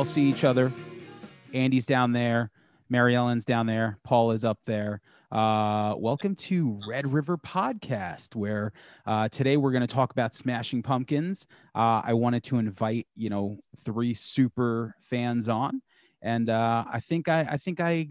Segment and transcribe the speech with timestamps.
[0.00, 0.72] all see each other.
[1.52, 2.50] Andy's down there.
[2.88, 3.98] Mary Ellen's down there.
[4.02, 5.02] Paul is up there.
[5.30, 8.72] Uh, welcome to Red River Podcast, where
[9.04, 11.46] uh, today we're going to talk about Smashing Pumpkins.
[11.74, 15.82] Uh, I wanted to invite you know three super fans on,
[16.22, 18.08] and uh, I think I I think I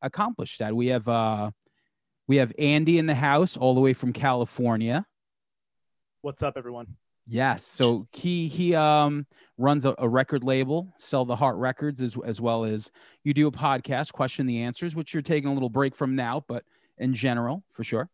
[0.00, 0.76] accomplished that.
[0.76, 1.50] We have uh,
[2.28, 5.04] we have Andy in the house, all the way from California.
[6.20, 6.86] What's up, everyone?
[7.26, 7.64] Yes.
[7.64, 9.26] So he he um
[9.58, 12.90] runs a, a, record label, Sell the Heart Records, as as well as
[13.22, 16.44] you do a podcast, Question the Answers, which you're taking a little break from now,
[16.48, 16.64] but
[16.98, 18.08] in general, for sure.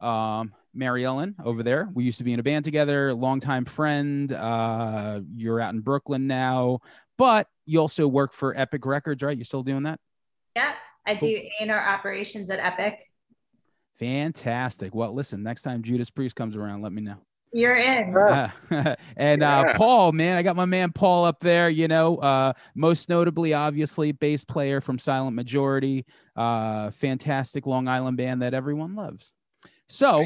[0.00, 1.88] Um, Mary Ellen over there.
[1.92, 4.32] We used to be in a band together, longtime friend.
[4.32, 6.80] Uh, you're out in Brooklyn now,
[7.18, 9.36] but you also work for Epic Records, right?
[9.36, 9.98] You still doing that?
[10.56, 10.72] Yeah,
[11.06, 11.28] I cool.
[11.28, 13.10] do A&R operations at Epic.
[13.98, 14.94] Fantastic.
[14.94, 17.18] Well, listen, next time Judas Priest comes around, let me know.
[17.52, 18.16] You're in.
[18.16, 18.50] Uh,
[19.16, 19.74] and uh.
[19.74, 21.68] Paul, man, I got my man Paul up there.
[21.68, 26.06] You know, uh, most notably, obviously, bass player from Silent Majority,
[26.36, 29.32] uh, fantastic Long Island band that everyone loves.
[29.88, 30.24] So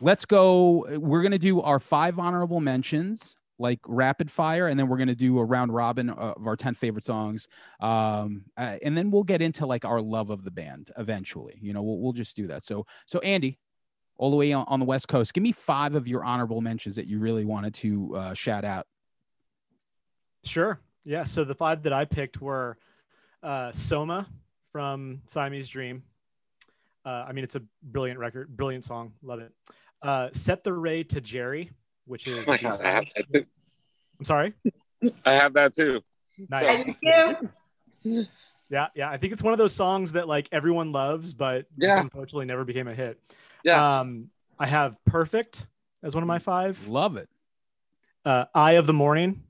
[0.00, 0.86] let's go.
[0.98, 5.40] We're gonna do our five honorable mentions, like rapid fire, and then we're gonna do
[5.40, 7.48] a round robin of our ten favorite songs,
[7.80, 11.58] um, uh, and then we'll get into like our love of the band eventually.
[11.60, 12.62] You know, we'll, we'll just do that.
[12.62, 13.58] So, so Andy,
[14.18, 15.34] all the way on, on, the West Coast.
[15.34, 18.86] Give me five of your honorable mentions that you really wanted to uh, shout out.
[20.44, 20.80] Sure.
[21.04, 21.24] Yeah.
[21.24, 22.78] So the five that I picked were
[23.42, 24.28] uh, Soma
[24.72, 26.02] from Siamese Dream.
[27.04, 29.12] Uh, I mean, it's a brilliant record, brilliant song.
[29.22, 29.52] Love it.
[30.02, 31.70] Uh, Set the Ray to Jerry,
[32.06, 32.48] which is.
[32.48, 33.44] Oh God, I have that too.
[34.18, 34.54] I'm sorry.
[35.24, 36.02] I have that too.
[36.48, 36.86] Nice.
[38.68, 39.10] Yeah, yeah.
[39.10, 42.00] I think it's one of those songs that like everyone loves, but yeah.
[42.00, 43.20] unfortunately never became a hit.
[43.66, 44.00] Yeah.
[44.00, 45.66] Um, I have Perfect
[46.02, 46.86] as one of my five.
[46.86, 47.28] Love it.
[48.24, 49.42] Uh, Eye of the Morning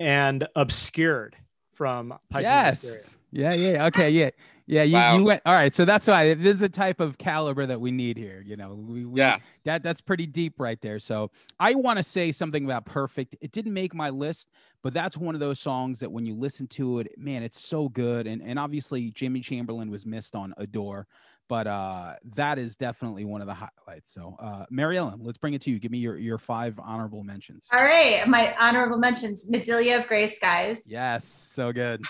[0.00, 1.36] and Obscured
[1.74, 3.16] from Pisces Yes.
[3.30, 3.86] Yeah, yeah.
[3.86, 4.30] Okay, yeah.
[4.68, 5.16] Yeah, you, wow.
[5.16, 5.72] you went all right.
[5.72, 8.42] So that's why this is a type of caliber that we need here.
[8.44, 9.60] You know, we, we yes.
[9.64, 10.98] that that's pretty deep right there.
[10.98, 11.30] So
[11.60, 13.36] I want to say something about Perfect.
[13.40, 14.50] It didn't make my list,
[14.82, 17.88] but that's one of those songs that when you listen to it, man, it's so
[17.88, 18.26] good.
[18.26, 21.06] And and obviously Jimmy Chamberlin was missed on Adore
[21.48, 24.12] but uh, that is definitely one of the highlights.
[24.12, 25.78] So, uh, Mary Ellen, let's bring it to you.
[25.78, 27.68] Give me your, your five honorable mentions.
[27.72, 28.26] All right.
[28.26, 30.86] My honorable mentions Medellia of Gray Skies.
[30.88, 31.24] Yes.
[31.24, 32.00] So good.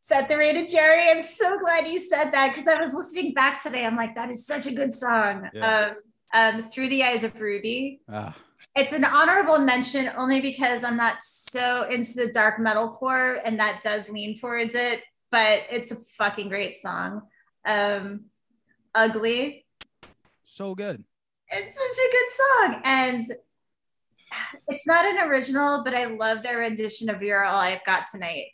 [0.00, 1.08] Set the to Jerry.
[1.08, 3.86] I'm so glad you said that because I was listening back today.
[3.86, 5.48] I'm like, that is such a good song.
[5.54, 5.92] Yeah.
[5.92, 5.96] Um,
[6.34, 8.00] um, Through the Eyes of Ruby.
[8.08, 8.34] Ah.
[8.74, 13.60] It's an honorable mention only because I'm not so into the dark metal core and
[13.60, 17.22] that does lean towards it, but it's a fucking great song.
[17.66, 18.24] Um,
[18.94, 19.64] ugly.
[20.44, 21.04] So good.
[21.48, 22.82] It's such a good song.
[22.84, 23.22] And
[24.68, 28.46] it's not an original, but I love their rendition of You're All I've Got Tonight.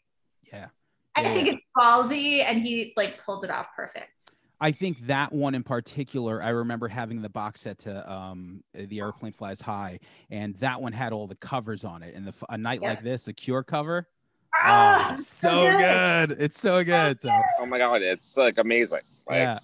[0.53, 0.69] Yeah.
[1.15, 1.35] I yeah.
[1.35, 4.31] think it's ballsy and he like pulled it off perfect.
[4.61, 8.99] I think that one in particular, I remember having the box set to um, The
[8.99, 12.17] Aeroplane Flies High, and that one had all the covers on it.
[12.17, 12.91] And the, a night yeah.
[12.91, 14.09] like this, the Cure cover,
[14.57, 16.29] ah, oh, so, so good.
[16.31, 16.43] good.
[16.43, 17.21] It's so, so good.
[17.21, 17.31] good.
[17.61, 19.03] Oh my God, it's like amazing.
[19.29, 19.59] Like, yeah.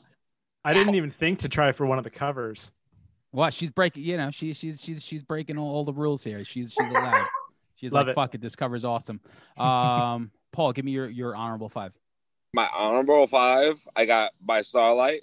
[0.65, 2.73] I didn't even think to try for one of the covers.
[3.31, 6.45] What she's breaking, you know, she, she's she's she's breaking all, all the rules here.
[6.45, 7.27] She's she's allowed.
[7.77, 8.15] She's Love like, it.
[8.15, 9.21] fuck it, this cover's awesome.
[9.59, 11.93] Um, Paul, give me your your honorable five.
[12.55, 15.23] My honorable five, I got by Starlight,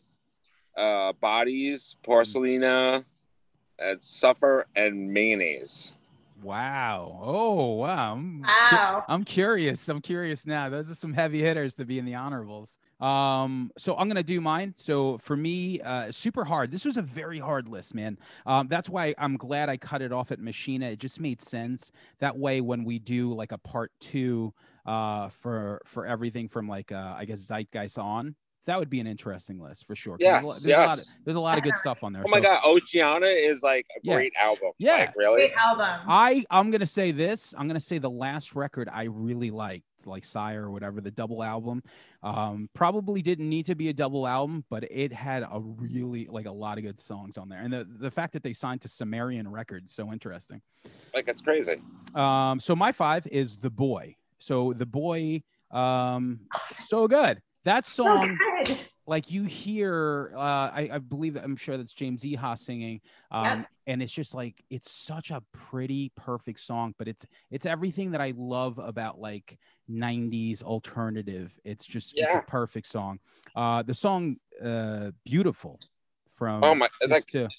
[0.77, 3.05] uh, Bodies, Porcelina,
[3.79, 5.93] and Suffer, and Mayonnaise.
[6.43, 7.19] Wow.
[7.21, 8.13] Oh, wow.
[8.13, 9.05] I'm, wow.
[9.07, 9.87] I'm curious.
[9.87, 10.69] I'm curious now.
[10.69, 12.77] Those are some heavy hitters to be in the honorables.
[13.01, 14.73] Um, so I'm gonna do mine.
[14.77, 16.71] So for me, uh, super hard.
[16.71, 18.17] This was a very hard list, man.
[18.45, 20.91] Um, that's why I'm glad I cut it off at Machina.
[20.91, 21.91] It just made sense.
[22.19, 24.53] That way, when we do like a part two,
[24.85, 29.07] uh, for for everything from like uh, I guess Zeitgeist on, that would be an
[29.07, 30.17] interesting list for sure.
[30.19, 30.77] Yes, there's, a, there's yes.
[30.77, 32.23] A lot of, there's a lot of good stuff on there.
[32.25, 32.43] Oh my so.
[32.43, 34.13] god, Oceania is like a yeah.
[34.15, 34.71] great album.
[34.77, 35.35] Yeah, like, really.
[35.47, 36.05] Great album.
[36.07, 37.53] I I'm gonna say this.
[37.57, 41.43] I'm gonna say the last record I really liked, like Cyr or whatever, the double
[41.43, 41.83] album.
[42.23, 46.45] Um, probably didn't need to be a double album, but it had a really like
[46.45, 47.59] a lot of good songs on there.
[47.59, 50.61] And the the fact that they signed to Sumerian Records, so interesting.
[51.13, 51.81] Like it's crazy.
[52.15, 54.15] Um, so my five is the boy.
[54.39, 56.41] So the boy, um,
[56.85, 57.41] so good.
[57.63, 58.75] That song, so
[59.11, 63.67] like you hear, uh, I, I believe I'm sure that's James Iha singing, um, yep.
[63.85, 66.95] and it's just like it's such a pretty, perfect song.
[66.97, 69.57] But it's it's everything that I love about like
[69.91, 71.51] '90s alternative.
[71.65, 72.27] It's just yeah.
[72.27, 73.19] it's a perfect song.
[73.53, 75.81] Uh, the song uh, "Beautiful"
[76.33, 77.49] from oh my, like, too,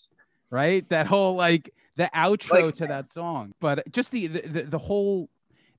[0.50, 0.88] right?
[0.88, 5.28] That whole like the outro like, to that song, but just the the, the whole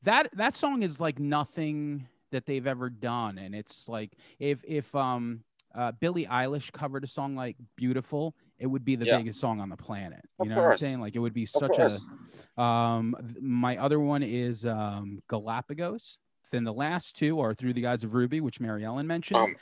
[0.03, 4.93] that that song is like nothing that they've ever done, and it's like if if
[4.93, 5.43] um
[5.75, 9.17] uh, Billie Eilish covered a song like "Beautiful," it would be the yeah.
[9.17, 10.21] biggest song on the planet.
[10.39, 10.65] You of know course.
[10.65, 10.99] what I'm saying?
[11.01, 12.61] Like it would be such a.
[12.61, 16.17] Um, my other one is um, Galapagos.
[16.51, 19.55] Then the last two are "Through the Eyes of Ruby," which Mary Ellen mentioned, um,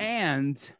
[0.00, 0.72] and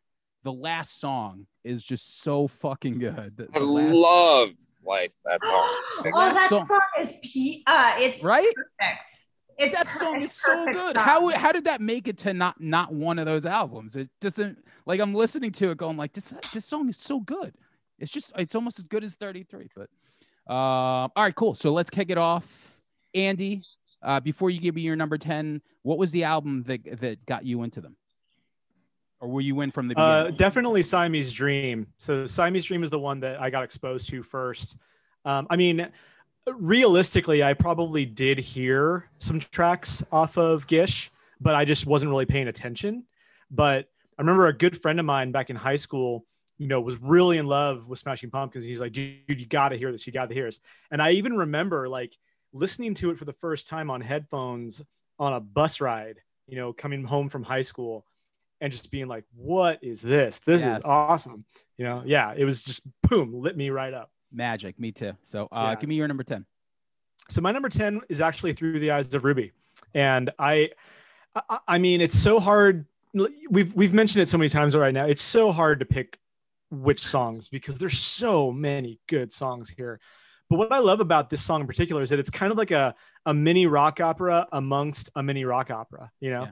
[0.43, 3.37] the last song is just so fucking good.
[3.37, 3.95] The, the I last...
[3.95, 4.51] love
[4.85, 5.53] like that song.
[6.15, 8.53] oh, that song, song is p- uh, it's right.
[8.55, 9.11] Perfect.
[9.59, 10.97] It's that song is so good.
[10.97, 11.05] Song.
[11.05, 13.97] How how did that make it to not not one of those albums?
[13.97, 17.55] It doesn't like I'm listening to it going like this this song is so good.
[17.99, 19.71] It's just it's almost as good as 33.
[19.75, 19.89] But
[20.49, 21.55] uh, all right, cool.
[21.55, 22.83] So let's kick it off.
[23.15, 23.63] Andy,
[24.03, 27.45] uh, before you give me your number 10, what was the album that that got
[27.47, 27.97] you into them?
[29.21, 30.35] Or were you in from the uh, beginning?
[30.35, 31.87] Uh, definitely Siamese Dream.
[31.99, 34.77] So Siamese Dream is the one that I got exposed to first.
[35.25, 35.89] Um, I mean,
[36.47, 41.11] realistically, I probably did hear some tracks off of Gish,
[41.41, 43.05] but I just wasn't really paying attention.
[43.51, 46.27] But I remember a good friend of mine back in high school,
[46.59, 48.65] you know, was really in love with Smashing Pumpkins.
[48.65, 50.07] He's like, dude, you got to hear this.
[50.07, 50.61] You got to hear this.
[50.91, 52.17] And I even remember like
[52.53, 54.83] listening to it for the first time on headphones
[55.19, 58.07] on a bus ride, you know, coming home from high school
[58.61, 60.41] and just being like, what is this?
[60.45, 60.79] This yes.
[60.79, 61.45] is awesome.
[61.79, 64.11] You know, yeah, it was just boom, lit me right up.
[64.33, 65.13] Magic, me too.
[65.25, 65.81] So uh, yeah.
[65.81, 66.45] give me your number 10.
[67.29, 69.53] So my number 10 is actually Through the Eyes of Ruby.
[69.95, 70.71] And I,
[71.35, 72.87] I, I mean, it's so hard.
[73.51, 75.07] We've, we've mentioned it so many times right now.
[75.07, 76.19] It's so hard to pick
[76.71, 80.01] which songs because there's so many good songs here.
[80.49, 82.71] But what I love about this song in particular is that it's kind of like
[82.71, 82.95] a,
[83.25, 86.43] a mini rock opera amongst a mini rock opera, you know?
[86.43, 86.51] Yeah.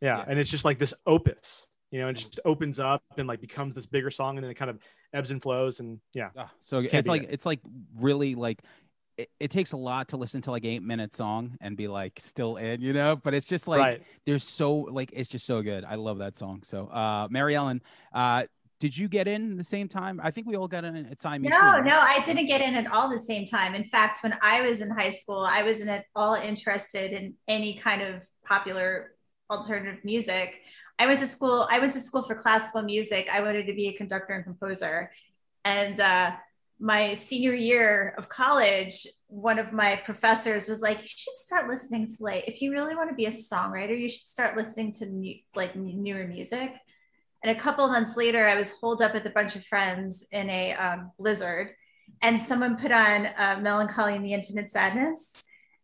[0.00, 0.16] yeah.
[0.18, 0.24] yeah.
[0.26, 3.74] And it's just like this opus, you know, it just opens up and like becomes
[3.74, 4.78] this bigger song and then it kind of
[5.12, 6.30] ebbs and flows and yeah.
[6.60, 7.30] So it's like it.
[7.32, 7.60] it's like
[7.98, 8.62] really like
[9.16, 12.18] it, it, takes a lot to listen to like eight minute song and be like
[12.18, 13.16] still in, you know.
[13.16, 14.02] But it's just like right.
[14.24, 15.84] there's so like it's just so good.
[15.84, 16.62] I love that song.
[16.64, 17.82] So uh Mary Ellen,
[18.12, 18.44] uh
[18.78, 20.20] did you get in the same time?
[20.24, 21.42] I think we all got in at time.
[21.42, 21.84] No, right?
[21.84, 23.74] no, I didn't get in at all the same time.
[23.74, 27.74] In fact, when I was in high school, I wasn't at all interested in any
[27.74, 29.12] kind of popular
[29.50, 30.62] alternative music.
[31.00, 31.66] I went to school.
[31.70, 33.26] I went to school for classical music.
[33.32, 35.10] I wanted to be a conductor and composer.
[35.64, 36.32] And uh,
[36.78, 42.06] my senior year of college, one of my professors was like, "You should start listening
[42.06, 45.06] to like, if you really want to be a songwriter, you should start listening to
[45.06, 46.76] new, like newer music."
[47.42, 50.50] And a couple months later, I was holed up with a bunch of friends in
[50.50, 51.70] a um, blizzard,
[52.20, 55.32] and someone put on uh, "Mellon Collie and the Infinite Sadness."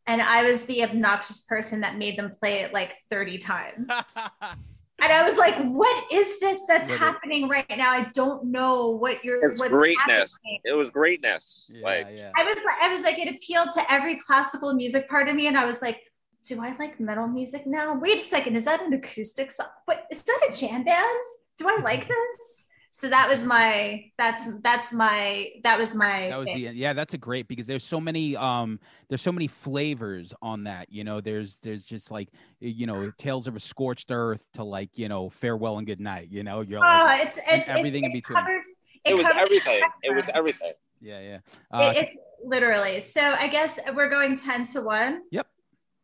[0.06, 3.90] And I was the obnoxious person that made them play it like 30 times.
[5.02, 7.02] and I was like, "What is this that's mm-hmm.
[7.02, 7.90] happening right now?
[7.90, 10.32] I don't know what you're." It's greatness.
[10.32, 10.60] Happening.
[10.64, 11.76] It was greatness.
[11.76, 12.32] Yeah, like yeah.
[12.36, 15.48] I was like, I was like, it appealed to every classical music part of me,
[15.48, 16.00] and I was like,
[16.44, 17.98] "Do I like metal music now?
[17.98, 19.68] Wait a second, is that an acoustic song?
[19.84, 21.24] What is that a jam band?
[21.58, 22.12] Do I like mm-hmm.
[22.12, 22.65] this?"
[22.96, 27.12] So that was my that's that's my that was my that was the yeah that's
[27.12, 31.20] a great because there's so many um there's so many flavors on that you know
[31.20, 35.28] there's there's just like you know tales of a scorched earth to like you know
[35.28, 38.38] farewell and good night you know you're like oh, it's it's everything it, in between.
[38.38, 38.64] covers,
[39.04, 40.72] it, it was everything it was everything.
[41.02, 41.38] Yeah yeah.
[41.70, 45.46] Uh, it, it's literally so i guess we're going 10 to 1 yep.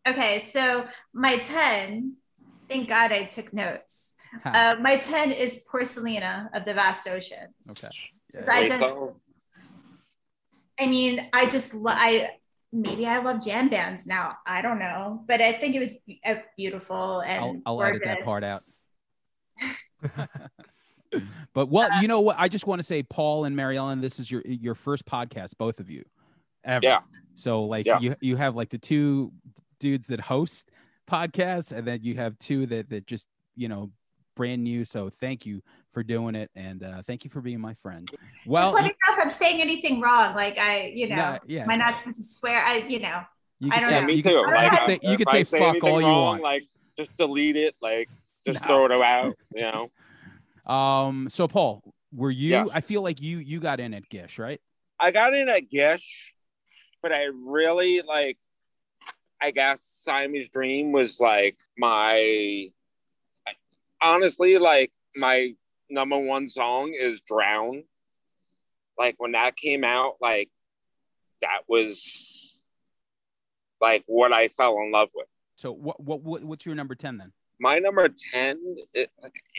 [0.06, 2.16] Okay so my 10
[2.68, 4.12] thank god i took notes
[4.44, 7.50] uh, my 10 is Porcelina of the Vast Oceans.
[7.70, 7.88] Okay.
[8.34, 8.52] Yeah.
[8.52, 8.84] I just,
[10.78, 12.30] I mean, I just, I,
[12.72, 14.36] maybe I love jam bands now.
[14.46, 18.24] I don't know, but I think it was uh, beautiful and I'll, I'll edit that
[18.24, 18.62] part out.
[21.54, 22.36] but well, you know what?
[22.38, 25.56] I just want to say, Paul and Mary Ellen, this is your your first podcast,
[25.58, 26.04] both of you,
[26.64, 26.84] ever.
[26.84, 27.00] Yeah.
[27.34, 27.98] So like yeah.
[28.00, 29.32] you you have like the two
[29.78, 30.70] dudes that host
[31.08, 33.90] podcasts, and then you have two that that just you know
[34.34, 34.84] brand new.
[34.84, 35.62] So thank you
[35.92, 38.10] for doing it, and uh, thank you for being my friend.
[38.46, 40.34] Well, just let me know if I'm saying anything wrong.
[40.34, 42.64] Like I, you know, nah, yeah, am I not supposed to swear?
[42.64, 43.22] I, you know,
[43.70, 44.06] I don't say, know.
[44.06, 44.30] Me too.
[44.30, 46.42] You, like, could say, you could say, say fuck all you wrong, want.
[46.42, 46.64] Like
[46.96, 47.74] just delete it.
[47.80, 48.08] Like
[48.46, 48.66] just no.
[48.66, 49.36] throw it out.
[49.54, 50.72] You know.
[50.72, 51.28] Um.
[51.30, 52.50] So Paul, were you?
[52.50, 52.66] Yeah.
[52.72, 54.60] I feel like you you got in at Gish, right?
[54.98, 56.34] I got in at Gish,
[57.02, 58.38] but I really like.
[59.44, 62.68] I guess Siamese Dream was like my
[64.02, 65.54] honestly, like my
[65.90, 67.85] number one song is Drown.
[68.99, 70.50] Like when that came out, like
[71.40, 72.59] that was
[73.80, 75.26] like what I fell in love with.
[75.56, 77.32] So what what, what what's your number 10 then?
[77.61, 79.11] My number 10 it,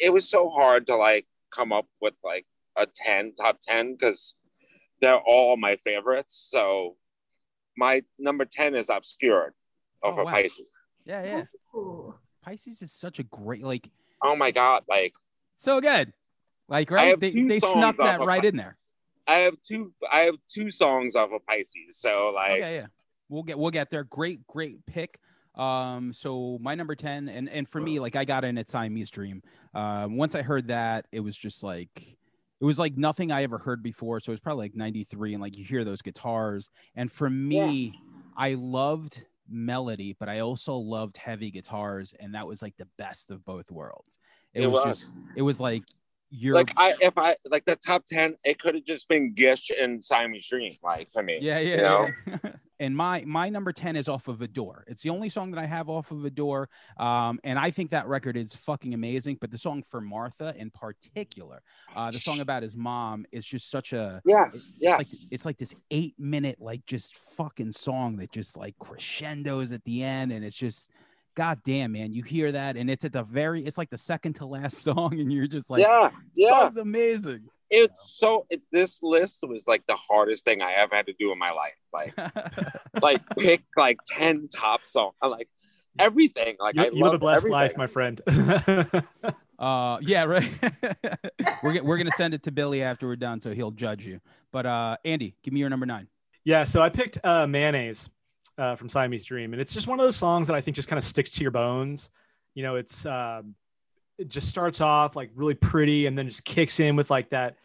[0.02, 2.46] it was so hard to like come up with like
[2.76, 4.36] a 10 top 10 cuz
[5.02, 6.36] they're all my favorites.
[6.50, 6.96] So
[7.78, 9.54] my number 10 is Obscured
[10.02, 10.32] off Oh, of wow.
[10.32, 10.72] Pisces.
[11.06, 11.44] Yeah, yeah.
[11.76, 12.14] Ooh.
[12.44, 13.90] Pisces is such a great like
[14.24, 14.84] Oh my god!
[14.88, 15.14] Like
[15.56, 16.14] so good.
[16.68, 18.78] Like right, they, they snuck that right in there.
[19.28, 19.94] I have two.
[20.12, 21.98] I have two songs off of Pisces.
[21.98, 22.88] So like, okay, yeah.
[23.30, 24.04] We'll get we'll get there.
[24.04, 25.20] Great, great pick.
[25.56, 29.12] Um, so my number 10, and and for me, like I got in at Siamese
[29.12, 29.44] Dream.
[29.74, 32.18] Um, once I heard that, it was just like
[32.60, 34.20] it was like nothing I ever heard before.
[34.20, 36.70] So it was probably like 93, and like you hear those guitars.
[36.96, 37.94] And for me,
[38.36, 43.32] I loved melody, but I also loved heavy guitars, and that was like the best
[43.32, 44.20] of both worlds.
[44.54, 45.00] It, It was, was.
[45.00, 45.84] just it was like
[46.36, 49.70] you're like I if I like the top ten, it could have just been Gish
[49.70, 50.76] and Siamese Dream.
[50.84, 51.76] Like for me, Yeah, yeah.
[51.76, 52.10] you know?
[52.28, 52.52] yeah.
[52.80, 55.66] and my my number 10 is off of Adore It's the only song that I
[55.68, 56.70] have off of Adore.
[56.98, 59.38] Um, and I think that record is fucking amazing.
[59.40, 61.62] But the song for Martha in particular,
[61.96, 64.98] uh, the song about his mom is just such a Yes, it's yes.
[64.98, 69.84] like it's like this eight minute like just fucking song that just like crescendos at
[69.86, 70.90] the end and it's just
[71.36, 74.34] god damn man you hear that and it's at the very it's like the second
[74.34, 76.50] to last song and you're just like yeah, yeah.
[76.50, 77.42] song's amazing
[77.76, 78.46] It's so.
[78.52, 81.50] It, this list was like the hardest thing I ever had to do in my
[81.52, 81.74] life.
[81.92, 82.14] Like,
[83.02, 85.16] like pick like ten top songs.
[85.24, 85.50] I'm like
[85.98, 86.56] everything.
[86.60, 87.52] Like You, I you live a love blessed everything.
[87.52, 88.22] life, my friend.
[89.60, 90.50] Uh, yeah, right.
[91.64, 94.20] we're we're gonna send it to Billy after we're done, so he'll judge you.
[94.52, 96.08] But uh, Andy, give me your number nine.
[96.44, 98.10] yeah, so I picked uh, Mayonnaise
[98.58, 100.88] uh, from Siamese Dream, and it's just one of those songs that I think just
[100.88, 102.10] kind of sticks to your bones.
[102.56, 103.56] You know, it's um,
[104.18, 107.58] it just starts off like really pretty, and then just kicks in with like that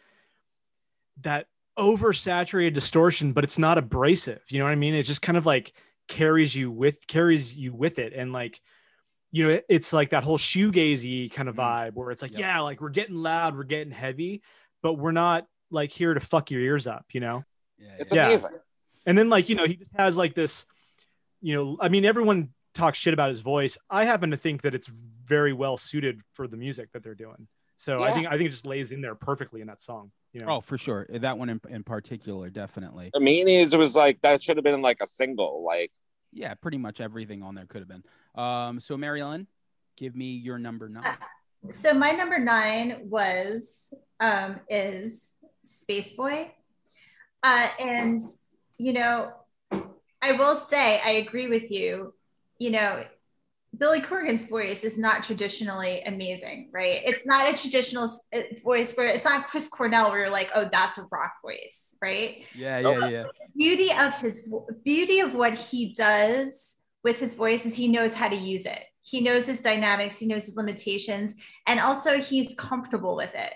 [1.21, 4.41] that oversaturated distortion, but it's not abrasive.
[4.49, 4.93] You know what I mean?
[4.95, 5.73] It just kind of like
[6.07, 8.59] carries you with carries you with it, and like
[9.31, 11.59] you know, it- it's like that whole shoegazy kind of Mhm.
[11.59, 12.39] vibe where it's like, Yep.
[12.39, 14.41] yeah, like we're getting loud, we're getting heavy,
[14.81, 17.45] but we're not like here to fuck your ears up, you know?
[17.77, 18.25] Yeah, It's Yeah.
[18.25, 18.49] amazing.
[19.05, 20.65] And then like, you know, he just has like this,
[21.41, 23.77] you know, I mean, everyone talks shit about his voice.
[23.89, 24.87] I happen to think that it's
[25.25, 27.47] very well suited for the music that they're doing.
[27.77, 30.11] So I think I think it just lays in there perfectly in that song.
[30.33, 31.07] You know, Oh, for sure.
[31.09, 33.09] That one in, in particular, definitely.
[33.13, 35.63] The it was like that should have been like a single.
[35.63, 35.91] Like
[36.33, 38.03] Yeah, pretty much everything on there could have been.
[38.35, 39.47] Um, so Mary Ellen,
[39.95, 41.15] give me your number nine.
[41.69, 46.51] So my number nine was um, is Space Boy,
[47.43, 48.19] uh, and
[48.77, 49.31] you know,
[50.21, 52.13] I will say I agree with you.
[52.57, 53.03] You know,
[53.77, 57.01] Billy Corgan's voice is not traditionally amazing, right?
[57.05, 60.67] It's not a traditional uh, voice where it's not Chris Cornell where you're like, oh,
[60.71, 62.43] that's a rock voice, right?
[62.55, 63.25] Yeah, yeah, yeah.
[63.55, 68.27] beauty of his beauty of what he does with his voice is he knows how
[68.27, 71.35] to use it he knows his dynamics he knows his limitations
[71.67, 73.53] and also he's comfortable with it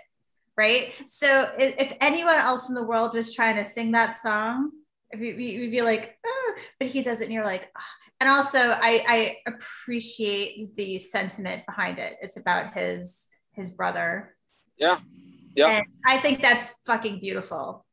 [0.58, 4.72] right so if anyone else in the world was trying to sing that song
[5.20, 7.86] we, we, would be like "Ah," but he does it and you're like "Ah."
[8.20, 14.36] and also I, I appreciate the sentiment behind it it's about his his brother
[14.78, 15.00] yeah,
[15.56, 15.68] yeah.
[15.68, 17.86] and i think that's fucking beautiful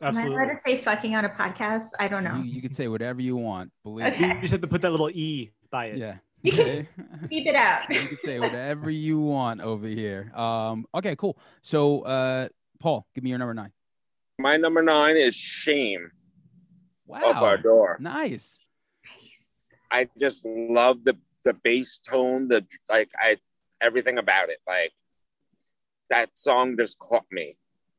[0.00, 0.36] Am I absolutely.
[0.36, 1.92] allowed to say fucking on a podcast?
[2.00, 2.36] I don't know.
[2.36, 3.70] You, you can say whatever you want.
[3.84, 4.26] Believe Okay.
[4.26, 5.98] You just have to put that little e by it.
[5.98, 6.16] Yeah.
[6.42, 6.88] You can- Okay.
[7.28, 7.88] Beep it out.
[7.88, 10.32] you can say whatever you want over here.
[10.34, 11.38] Um, okay, cool.
[11.62, 12.48] So uh
[12.80, 13.72] Paul, give me your number nine.
[14.40, 16.10] My number nine is Shame
[17.08, 17.54] off Wow.
[17.54, 17.96] Adore.
[18.00, 18.60] Nice.
[19.90, 23.36] I just love the the bass tone, the like I
[23.80, 24.58] everything about it.
[24.66, 24.92] Like
[26.10, 27.56] that song just caught me,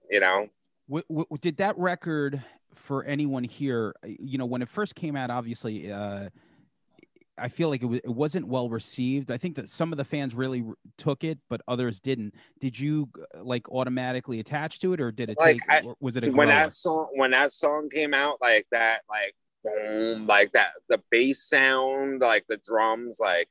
[0.10, 0.50] you know.
[0.90, 2.44] W- w- did that record
[2.74, 6.30] for anyone here uh, you know when it first came out obviously uh
[7.38, 9.30] i feel like it, was, it wasn't well received.
[9.32, 12.34] I think that some of the fans really r- took it but others didn't.
[12.60, 13.10] Did you
[13.42, 16.32] like automatically attach to it or did it Like, take I- or was it a
[16.32, 21.02] when that song when that song came out, like that, like boom, like that, the
[21.10, 23.50] bass sound, like the drums, like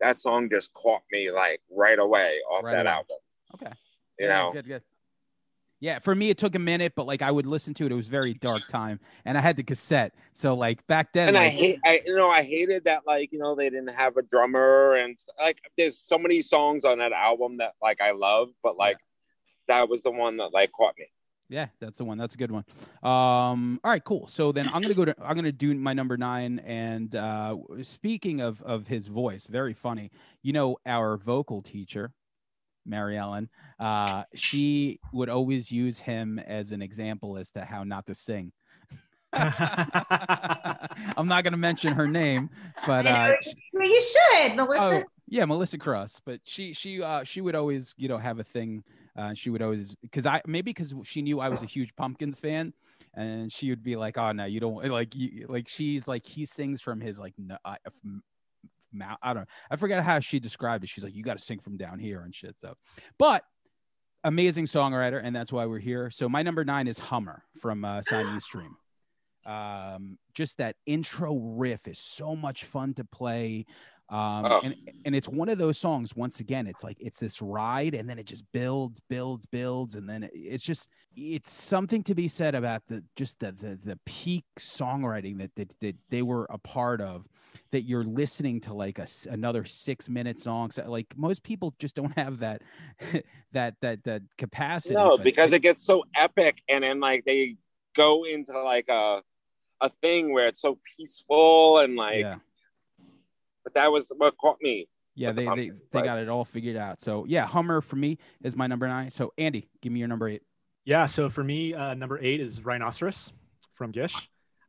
[0.00, 2.92] that song just caught me like right away off Right that away.
[2.92, 3.16] album.
[3.54, 3.72] okay.
[4.18, 4.82] You Yeah, know, good good
[5.82, 7.94] yeah for me it took a minute but like i would listen to it it
[7.94, 11.48] was very dark time and i had the cassette so like back then and I
[11.48, 14.94] hate, I you know, I hated that like you know they didn't have a drummer
[14.94, 18.96] and like there's so many songs on that album that like I love, but like
[19.68, 21.06] that was the one that like caught me.
[21.48, 22.16] Yeah, that's the one.
[22.16, 22.64] That's a good one.
[23.02, 24.26] Um, all right, cool.
[24.26, 26.60] So then I'm gonna go to I'm gonna do my number nine.
[26.60, 30.10] And uh, speaking of of his voice, very funny.
[30.42, 32.12] You know, our vocal teacher,
[32.84, 33.48] Mary Ellen,
[33.78, 38.52] uh, she would always use him as an example as to how not to sing.
[39.32, 42.50] I'm not gonna mention her name,
[42.86, 43.32] but uh,
[43.72, 44.82] well, you should, Melissa.
[44.82, 46.20] Oh, yeah, Melissa Cross.
[46.26, 48.84] But she she uh she would always, you know, have a thing.
[49.16, 52.38] Uh she would always because I maybe because she knew I was a huge pumpkins
[52.38, 52.74] fan.
[53.14, 56.46] And she would be like, "Oh no, you don't like you like." She's like, he
[56.46, 57.76] sings from his like no, uh,
[58.92, 59.18] mouth.
[59.22, 59.48] I don't know.
[59.70, 60.88] I forget how she described it.
[60.88, 62.58] She's like, you got to sing from down here and shit.
[62.58, 62.74] So,
[63.18, 63.44] but
[64.24, 66.10] amazing songwriter, and that's why we're here.
[66.10, 68.76] So my number nine is Hummer from uh, Siamese Dream.
[69.44, 73.66] Um, just that intro riff is so much fun to play.
[74.12, 74.60] Um, oh.
[74.62, 74.76] and,
[75.06, 78.18] and it's one of those songs, once again, it's like it's this ride and then
[78.18, 79.94] it just builds, builds, builds.
[79.94, 83.98] And then it's just, it's something to be said about the just the the, the
[84.04, 87.26] peak songwriting that, that, that they were a part of
[87.70, 90.70] that you're listening to like a, another six minute song.
[90.72, 92.60] So like most people just don't have that,
[93.52, 94.94] that, that, that capacity.
[94.94, 97.56] No, because it gets so epic and then like they
[97.96, 99.22] go into like a,
[99.80, 102.36] a thing where it's so peaceful and like, yeah
[103.64, 104.88] but that was what caught me.
[105.14, 107.00] Yeah, they, the they, they got it all figured out.
[107.00, 109.10] So yeah, Hummer for me is my number nine.
[109.10, 110.42] So Andy, give me your number eight.
[110.84, 113.32] Yeah, so for me, uh, number eight is Rhinoceros
[113.74, 114.14] from Gish.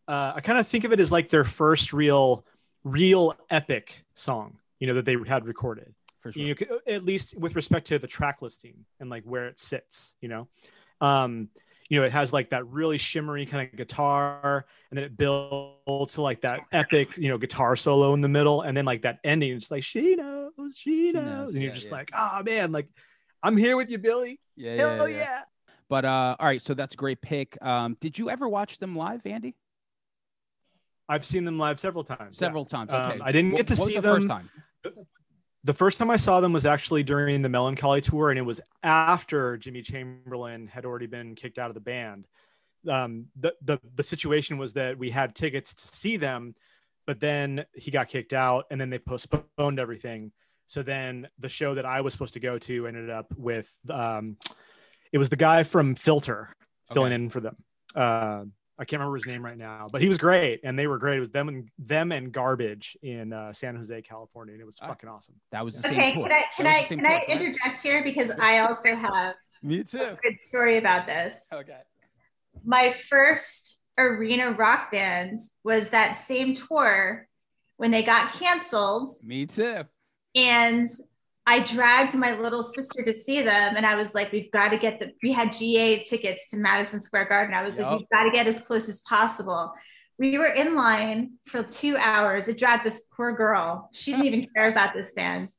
[0.07, 2.45] Uh, I kind of think of it as like their first real,
[2.83, 5.93] real epic song, you know, that they had recorded.
[6.19, 6.43] For sure.
[6.43, 10.13] You know, at least with respect to the track listing and like where it sits,
[10.21, 10.47] you know.
[11.01, 11.49] Um,
[11.93, 16.13] you know, it has like that really shimmery kind of guitar, and then it builds
[16.13, 19.19] to like that epic, you know, guitar solo in the middle, and then like that
[19.23, 21.53] ending, it's like she knows, she, knows, knows.
[21.53, 21.93] and you're yeah, just yeah.
[21.93, 22.87] like, oh man, like
[23.43, 24.39] I'm here with you, Billy.
[24.55, 25.17] Yeah, hell yeah.
[25.17, 25.41] yeah.
[25.87, 27.63] But uh, all right, so that's a great pick.
[27.63, 29.55] Um, did you ever watch them live, Andy?
[31.07, 32.39] I've seen them live several times.
[32.39, 32.77] Several yeah.
[32.77, 32.91] times.
[32.91, 33.19] Okay.
[33.19, 34.15] Um, I didn't get to what see the them.
[34.15, 34.49] First time
[35.63, 38.43] the first time I saw them was actually during the Mellon Collie tour, and it
[38.43, 42.27] was after Jimmy Chamberlin had already been kicked out of the band.
[42.87, 46.55] Um, the, the the situation was that we had tickets to see them,
[47.07, 50.31] but then he got kicked out, and then they postponed everything.
[50.65, 54.37] So then the show that I was supposed to go to ended up with um,
[55.13, 56.49] it was the guy from Filter
[56.91, 56.93] okay.
[56.93, 57.55] filling in for them.
[57.95, 58.45] Uh,
[58.79, 61.17] I can't remember his name right now, but he was great, and they were great.
[61.17, 64.79] It was them and them and Garbage in uh, San Jose, California, and it was
[64.81, 65.35] uh, fucking awesome.
[65.51, 66.29] That was the okay, same tour.
[66.29, 70.17] Can I can I, can I interject here because I also have me too a
[70.23, 71.49] good story about this.
[71.53, 71.81] Okay,
[72.65, 77.27] my first arena rock band was that same tour
[77.77, 79.11] when they got canceled.
[79.23, 79.83] Me too.
[80.35, 80.87] And
[81.45, 84.77] I dragged my little sister to see them, and I was like, "We've got to
[84.77, 87.53] get the." We had GA tickets to Madison Square Garden.
[87.53, 87.87] I was yep.
[87.87, 89.73] like, "We've got to get as close as possible."
[90.17, 92.47] We were in line for two hours.
[92.47, 93.89] It dragged this poor girl.
[93.91, 95.49] She didn't even care about this band.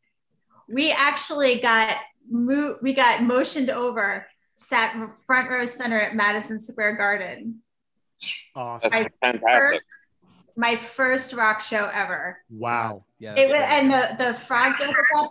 [0.68, 1.97] We actually got
[2.31, 7.61] mo- we got motioned over, sat front row center at Madison Square Garden.
[8.55, 8.90] Awesome.
[8.90, 9.83] That's fantastic
[10.57, 12.38] my first rock show ever.
[12.51, 13.05] Wow.
[13.19, 13.35] Yeah.
[13.37, 14.79] It was, and the the frogs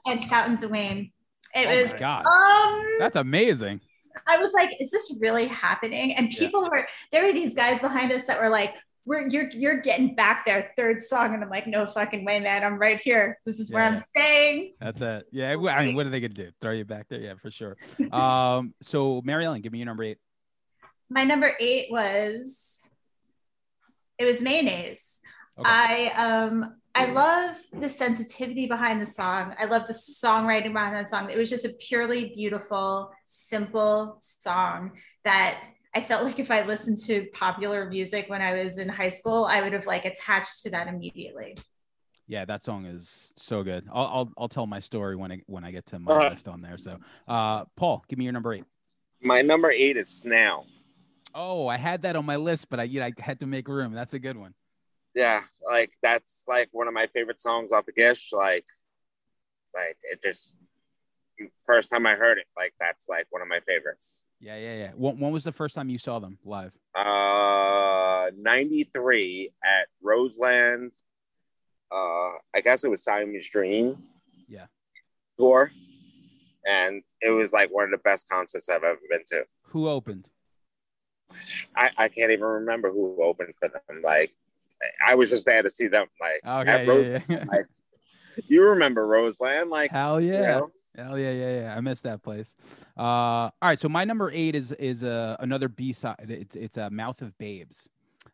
[0.06, 1.12] and Fountains of Wayne.
[1.56, 2.26] It oh was God.
[2.26, 3.80] Um, That's amazing.
[4.28, 6.14] I was like, is this really happening?
[6.16, 6.70] And people yeah.
[6.70, 10.46] were there were these guys behind us that were like, we're you're you're getting back
[10.46, 11.34] there, third song.
[11.34, 12.64] And I'm like, no fucking way, man.
[12.64, 13.40] I'm right here.
[13.46, 13.76] This is yeah.
[13.76, 14.74] where I'm staying.
[14.80, 15.24] That's it.
[15.32, 15.52] Yeah.
[15.52, 16.52] I mean, what are they gonna do?
[16.62, 17.20] Throw you back there?
[17.20, 17.78] Yeah, for sure.
[18.12, 20.18] um, so Mary Ellen, give me your number eight.
[21.10, 22.73] My number eight was
[24.24, 25.22] it was mayonnaise.
[25.60, 25.70] Okay.
[25.70, 29.56] I um I love the sensitivity behind the song.
[29.60, 31.30] I love the songwriting behind the song.
[31.30, 34.92] It was just a purely beautiful, simple song
[35.24, 35.60] that
[35.96, 39.46] I felt like if I listened to popular music when I was in high school,
[39.46, 41.58] I would have like attached to that immediately.
[42.28, 43.86] Yeah, that song is so good.
[43.92, 46.48] I'll I'll, I'll tell my story when I when I get to my uh, list
[46.48, 46.78] on there.
[46.78, 48.66] So, uh, Paul, give me your number eight.
[49.22, 50.66] My number eight is Snail.
[51.34, 53.68] Oh, I had that on my list, but I you know, I had to make
[53.68, 53.94] room.
[53.94, 54.54] That's a good one.
[55.16, 58.32] Yeah, like that's like one of my favorite songs off of Gish.
[58.32, 58.66] Like,
[59.74, 60.56] like it just
[61.66, 64.26] first time I heard it, like that's like one of my favorites.
[64.40, 64.92] Yeah, yeah, yeah.
[64.96, 66.72] When, when was the first time you saw them live?
[66.96, 70.92] Uh, ninety three at Roseland.
[71.92, 73.98] Uh, I guess it was Siamese Dream.
[74.48, 74.66] Yeah.
[75.38, 75.72] Tour,
[76.66, 79.46] and it was like one of the best concerts I've ever been to.
[79.70, 80.30] Who opened?
[81.76, 84.02] I, I can't even remember who opened for them.
[84.04, 84.34] Like,
[85.06, 86.08] I was just there to see them.
[86.20, 87.46] Like, okay, Rose, yeah, yeah.
[87.52, 87.66] like,
[88.48, 89.70] you remember Roseland?
[89.70, 90.34] Like, hell yeah.
[90.34, 90.72] You know?
[90.96, 91.76] Hell yeah, yeah, yeah!
[91.76, 92.56] I missed that place.
[92.96, 96.18] Uh, all right, so my number eight is is uh, another B side.
[96.30, 97.90] It's it's a Mouth of Babes.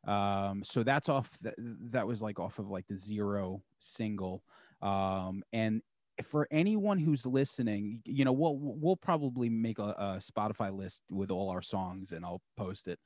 [0.05, 1.31] Um, so that's off.
[1.41, 1.55] That,
[1.91, 4.43] that was like off of like the Zero single.
[4.81, 5.81] Um, and
[6.23, 11.31] for anyone who's listening, you know, we'll we'll probably make a, a, Spotify list with
[11.31, 12.99] all our songs, and I'll post it.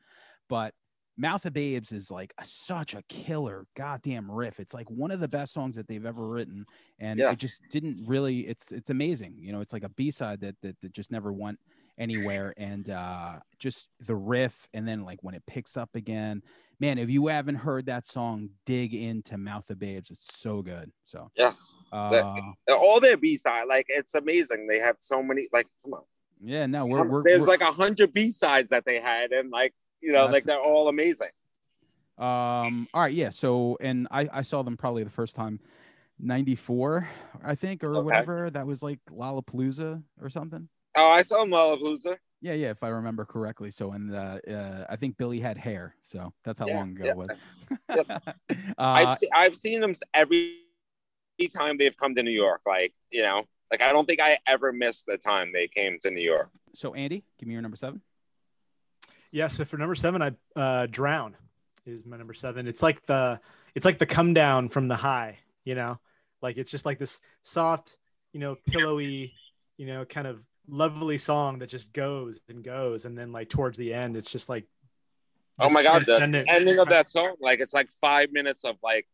[0.50, 0.74] But
[1.18, 4.60] Mouth of Babes is like a, such a killer goddamn riff.
[4.60, 6.66] It's like one of the best songs that they've ever written,
[7.00, 8.42] and it just didn't really.
[8.42, 9.36] It's it's amazing.
[9.38, 11.60] You know, it's like a B side that, that that just never went
[11.98, 16.42] anywhere, and uh, just the riff, and then like when it picks up again,
[16.84, 20.12] man, if you haven't heard that song, dig into Mouth of Babes.
[20.12, 20.92] It's so good.
[21.04, 22.36] So yes, uh,
[22.68, 24.68] all their B side, like it's amazing.
[24.68, 25.48] They have so many.
[25.54, 26.04] Like, come on.
[26.44, 29.50] Yeah, no, we're, we're there's we're, like a hundred B sides that they had, and
[29.50, 31.30] like you know, like they're all amazing.
[32.18, 32.88] Um.
[32.94, 33.14] All right.
[33.14, 33.30] Yeah.
[33.30, 35.60] So, and I I saw them probably the first time.
[36.20, 37.10] 94
[37.44, 38.06] i think or okay.
[38.06, 42.90] whatever that was like lollapalooza or something oh i saw lollapalooza yeah, yeah, if I
[42.90, 43.72] remember correctly.
[43.72, 47.06] So, and uh, uh, I think Billy had hair, so that's how yeah, long ago
[47.06, 47.12] yeah.
[47.12, 47.30] it was.
[47.96, 48.06] yep.
[48.38, 50.58] uh, I've, se- I've seen them every
[51.56, 52.60] time they've come to New York.
[52.66, 56.12] Like, you know, like I don't think I ever missed the time they came to
[56.12, 56.50] New York.
[56.76, 58.02] So, Andy, give me your number seven.
[59.32, 61.38] Yeah, so for number seven, I uh, drown
[61.86, 62.68] is my number seven.
[62.68, 63.40] It's like the
[63.74, 65.98] it's like the come down from the high, you know,
[66.42, 67.96] like it's just like this soft,
[68.34, 69.34] you know, pillowy,
[69.78, 73.78] you know, kind of lovely song that just goes and goes and then like towards
[73.78, 74.66] the end it's just like
[75.60, 79.08] oh my god the ending of that song like it's like five minutes of like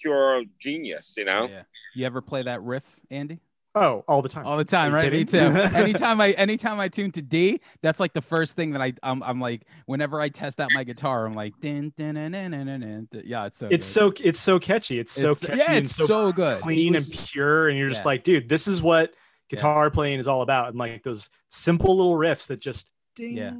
[0.00, 1.62] pure genius you know yeah
[1.94, 3.40] you ever play that riff andy
[3.76, 4.46] Oh, all the time.
[4.46, 5.10] All the time, right?
[5.10, 5.38] Me too.
[5.38, 9.20] anytime I anytime I tune to D, that's like the first thing that I I'm,
[9.24, 12.66] I'm like whenever I test out my guitar, I'm like din, din, din, din, din,
[12.66, 13.22] din, din.
[13.26, 14.16] yeah, it's so it's good.
[14.16, 15.00] so it's so catchy.
[15.00, 18.02] It's so it's, yeah, it's so, so, good, clean was, and pure, and you're just
[18.02, 18.08] yeah.
[18.08, 19.12] like, dude, this is what
[19.54, 19.90] guitar yeah.
[19.90, 23.52] playing is all about and like those simple little riffs that just ding, yeah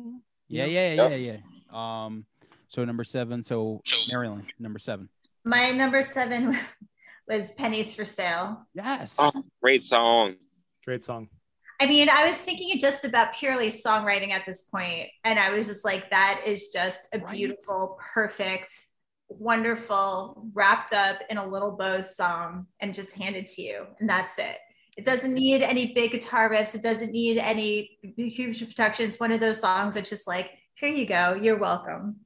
[0.48, 1.38] yeah yeah yeah yeah
[1.72, 2.24] yeah um
[2.68, 3.80] so number seven so
[4.10, 5.08] Mary Ellen, number seven
[5.44, 6.56] my number seven
[7.28, 10.34] was pennies for sale yes oh, great song
[10.84, 11.28] great song
[11.80, 15.66] I mean, I was thinking just about purely songwriting at this point, and I was
[15.66, 17.34] just like, that is just a right.
[17.34, 18.72] beautiful, perfect,
[19.28, 23.86] wonderful, wrapped up in a little bow song and just handed to you.
[23.98, 24.58] And that's it.
[24.96, 26.74] It doesn't need any big guitar riffs.
[26.74, 29.06] It doesn't need any huge production.
[29.06, 31.34] It's one of those songs that's just like, here you go.
[31.34, 32.16] You're welcome.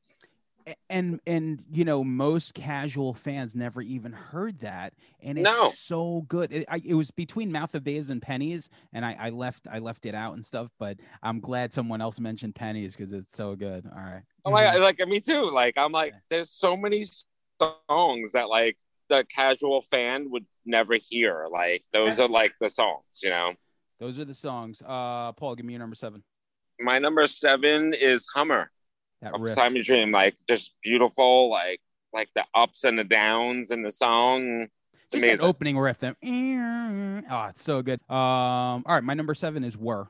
[0.90, 5.72] And and you know most casual fans never even heard that, and it's no.
[5.74, 6.52] so good.
[6.52, 9.78] It, I, it, was between Mouth of Babes and Pennies, and I, I left I
[9.78, 10.68] left it out and stuff.
[10.78, 13.86] But I'm glad someone else mentioned Pennies because it's so good.
[13.86, 14.20] All right.
[14.44, 14.82] Oh my god, mm-hmm.
[14.82, 15.50] like me too.
[15.50, 17.06] Like I'm like, there's so many
[17.58, 18.76] songs that like
[19.08, 21.46] the casual fan would never hear.
[21.50, 23.54] Like those are like the songs, you know.
[24.00, 24.82] Those are the songs.
[24.86, 26.22] Uh, Paul, give me your number seven.
[26.80, 28.70] My number seven is Hummer.
[29.20, 31.80] That of Siamese Dream, like just beautiful, like
[32.12, 34.68] like the ups and the downs in the song.
[35.04, 35.46] It's just amazing.
[35.46, 35.98] opening riff.
[35.98, 36.14] Then,
[37.28, 38.00] oh, it's so good.
[38.08, 40.06] Um, all right, my number seven is "Whir,"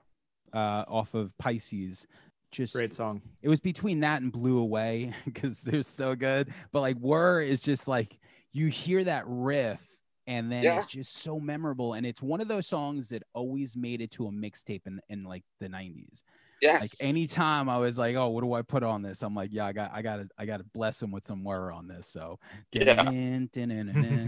[0.52, 2.06] uh, off of Pisces.
[2.50, 3.22] Just great song.
[3.42, 6.52] It was between that and "Blew Away" because they're so good.
[6.72, 8.18] But like "Whir" is just like
[8.52, 9.84] you hear that riff
[10.28, 10.78] and then yeah.
[10.78, 14.26] it's just so memorable and it's one of those songs that always made it to
[14.26, 16.22] a mixtape in, in like the 90s
[16.60, 16.82] yes.
[16.82, 19.22] like anytime i was like oh what do i put on this?
[19.22, 21.88] I'm like yeah i got i gotta i gotta bless him with some word on
[21.88, 22.38] this so.
[22.72, 23.10] Yeah.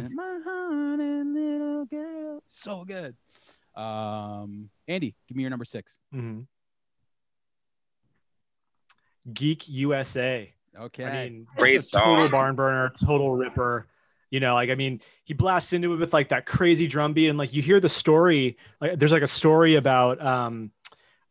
[0.14, 2.42] my heart and little girl.
[2.46, 3.14] So good.
[3.76, 6.40] Um andy give me your number 6 mm-hmm.
[9.32, 13.86] geek usa okay i mean great song total barn burner total ripper
[14.30, 17.28] you know like i mean he blasts into it with like that crazy drum beat
[17.28, 20.70] and like you hear the story like there's like a story about um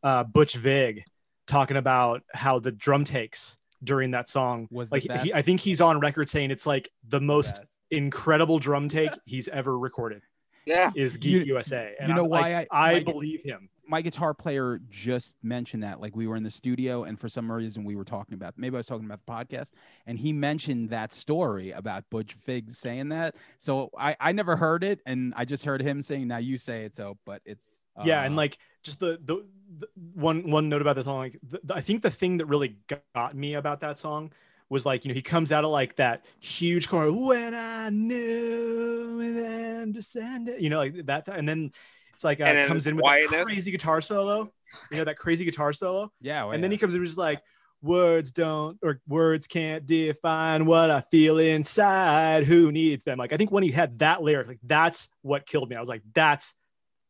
[0.04, 1.04] uh butch vig
[1.48, 4.68] talking about how the drum takes during that song.
[4.72, 7.60] Was like he, i think he's on record saying it's like the most
[7.90, 10.22] the incredible drum take he's ever recorded
[10.66, 10.92] yeah.
[10.96, 14.02] is geek you, usa and you know I'm, why like, i i believe him my
[14.04, 17.84] guitar player just mentioned that like we were in the studio and for some reason
[17.84, 19.72] we were talking about maybe I was talking about the podcast
[20.06, 23.36] and he mentioned that story about Butch Vig saying that.
[23.58, 26.86] So I I never heard it and I just heard him saying now you say
[26.86, 29.44] it so but it's uh, yeah and like just the, the,
[29.80, 32.78] the one one note about the song like the, I think the thing that really
[33.16, 34.32] got me about that song
[34.70, 39.20] was like you know he comes out of like that huge chorus when I knew
[39.20, 41.72] and then descended you know like that and then
[42.10, 44.52] it's like uh, comes in with a crazy guitar solo.
[44.92, 46.12] You know that crazy guitar solo.
[46.22, 46.64] Yeah, well, and yeah.
[46.64, 47.42] then he comes in just like
[47.82, 52.44] words don't or words can't define what I feel inside.
[52.44, 53.18] Who needs them?
[53.18, 55.76] Like I think when he had that lyric, like that's what killed me.
[55.76, 56.56] I was like, that's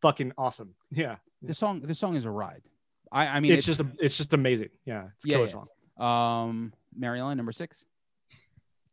[0.01, 0.75] fucking awesome.
[0.91, 1.17] Yeah.
[1.41, 2.63] The song, the song is a ride.
[3.12, 4.69] I, I mean, it's, it's just, a, it's just amazing.
[4.85, 5.53] Yeah, it's yeah, killer yeah.
[5.97, 6.43] song.
[6.47, 7.85] Um, Mary Ellen, number six.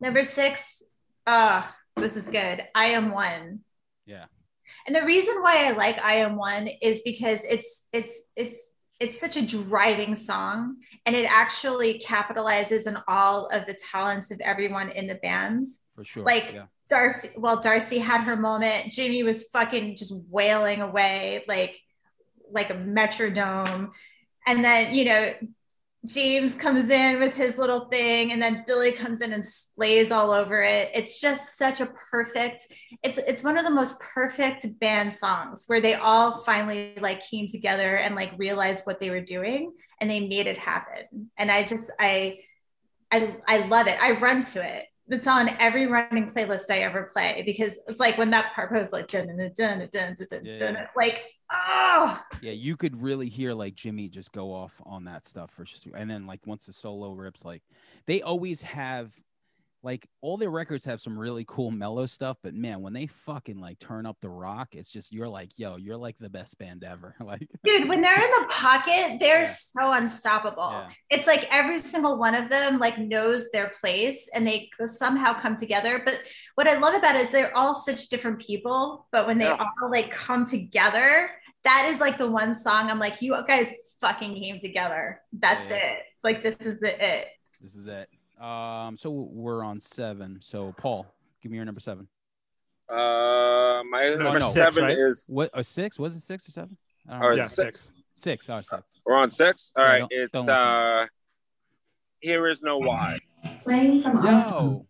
[0.00, 0.82] Number six.
[1.26, 2.64] Ah, uh, this is good.
[2.74, 3.60] I am one.
[4.06, 4.26] Yeah.
[4.86, 9.20] And the reason why I like I Am One is because it's it's it's it's
[9.20, 14.88] such a driving song and it actually capitalizes on all of the talents of everyone
[14.90, 15.80] in the bands.
[15.94, 16.24] For sure.
[16.24, 16.64] Like yeah.
[16.88, 18.92] Darcy, well, Darcy had her moment.
[18.92, 21.80] Jamie was fucking just wailing away like
[22.50, 23.92] like a metronome.
[24.46, 25.34] And then, you know,
[26.06, 30.30] James comes in with his little thing, and then Billy comes in and slays all
[30.30, 30.90] over it.
[30.94, 32.66] It's just such a perfect.
[33.02, 37.46] It's it's one of the most perfect band songs where they all finally like came
[37.46, 41.30] together and like realized what they were doing and they made it happen.
[41.36, 42.38] And I just I
[43.10, 44.00] I I love it.
[44.00, 44.86] I run to it.
[45.08, 48.92] It's on every running playlist I ever play because it's like when that part goes
[48.92, 53.28] like dun dun dun dun dun dun, dun, dun like oh yeah you could really
[53.28, 56.72] hear like jimmy just go off on that stuff for and then like once the
[56.72, 57.62] solo rips like
[58.06, 59.18] they always have
[59.86, 63.60] like all their records have some really cool mellow stuff, but man, when they fucking
[63.60, 66.82] like turn up the rock, it's just you're like, yo, you're like the best band
[66.82, 67.14] ever.
[67.24, 69.44] like, dude, when they're in the pocket, they're yeah.
[69.44, 70.72] so unstoppable.
[70.72, 70.88] Yeah.
[71.10, 75.54] It's like every single one of them like knows their place and they somehow come
[75.54, 76.02] together.
[76.04, 76.20] But
[76.56, 79.56] what I love about it is they're all such different people, but when they yeah.
[79.80, 81.30] all like come together,
[81.62, 85.20] that is like the one song I'm like, you guys fucking came together.
[85.32, 85.98] That's it.
[86.24, 87.28] Like this is the it.
[87.62, 88.08] This is it.
[88.40, 90.38] Um, so we're on seven.
[90.40, 91.06] So Paul,
[91.42, 92.08] give me your number seven.
[92.88, 94.98] Uh, my no, number no, seven six, right?
[94.98, 95.50] is what?
[95.54, 95.98] A six?
[95.98, 96.76] Was it six or seven?
[97.10, 97.92] Or yeah, six.
[98.14, 98.48] Six.
[98.48, 98.82] Oh, six.
[99.04, 99.72] We're on six.
[99.76, 100.00] All yeah, right.
[100.00, 101.06] Don't, it's don't uh,
[102.20, 103.18] here is no why.
[103.64, 104.86] Playing from Yo,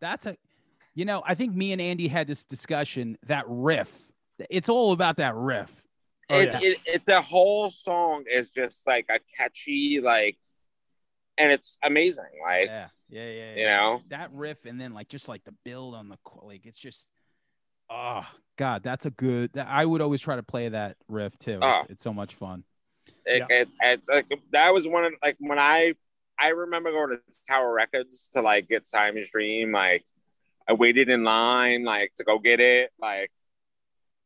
[0.00, 0.36] that's a.
[0.94, 3.18] You know, I think me and Andy had this discussion.
[3.26, 3.92] That riff.
[4.50, 5.74] It's all about that riff.
[6.30, 6.58] Oh, it, yeah.
[6.62, 10.38] it, it, the whole song is just like a catchy, like
[11.38, 12.24] and it's amazing.
[12.44, 15.94] Like, yeah, yeah, yeah, you know that riff, and then like just like the build
[15.94, 17.06] on the like, it's just,
[17.90, 19.52] oh god, that's a good.
[19.54, 21.58] That, I would always try to play that riff too.
[21.62, 21.80] Oh.
[21.82, 22.64] It's, it's so much fun.
[23.24, 23.56] It, yeah.
[23.56, 25.94] it, it's like that was one of like when I
[26.38, 29.72] I remember going to Tower Records to like get Siamese Dream.
[29.72, 30.04] Like
[30.68, 32.90] I waited in line like to go get it.
[33.00, 33.30] Like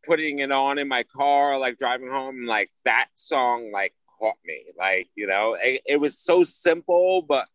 [0.05, 2.46] putting it on in my car, like driving home.
[2.46, 4.64] Like that song, like caught me.
[4.78, 7.46] Like, you know, it, it was so simple, but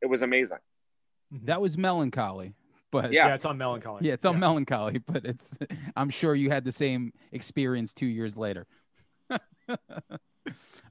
[0.00, 0.58] it was amazing.
[1.32, 1.46] Mm-hmm.
[1.46, 2.54] That was Mellon Collie,
[2.90, 3.26] But yes.
[3.26, 4.06] yeah, it's on Mellon Collie.
[4.06, 4.40] Yeah, it's on yeah.
[4.40, 5.56] Mellon Collie, but it's
[5.96, 8.66] I'm sure you had the same experience two years later.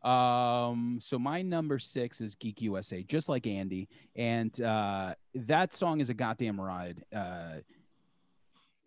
[0.04, 6.00] um, so my number six is Geek USA, just like Andy, and uh, that song
[6.00, 7.04] is a goddamn ride.
[7.14, 7.56] Uh,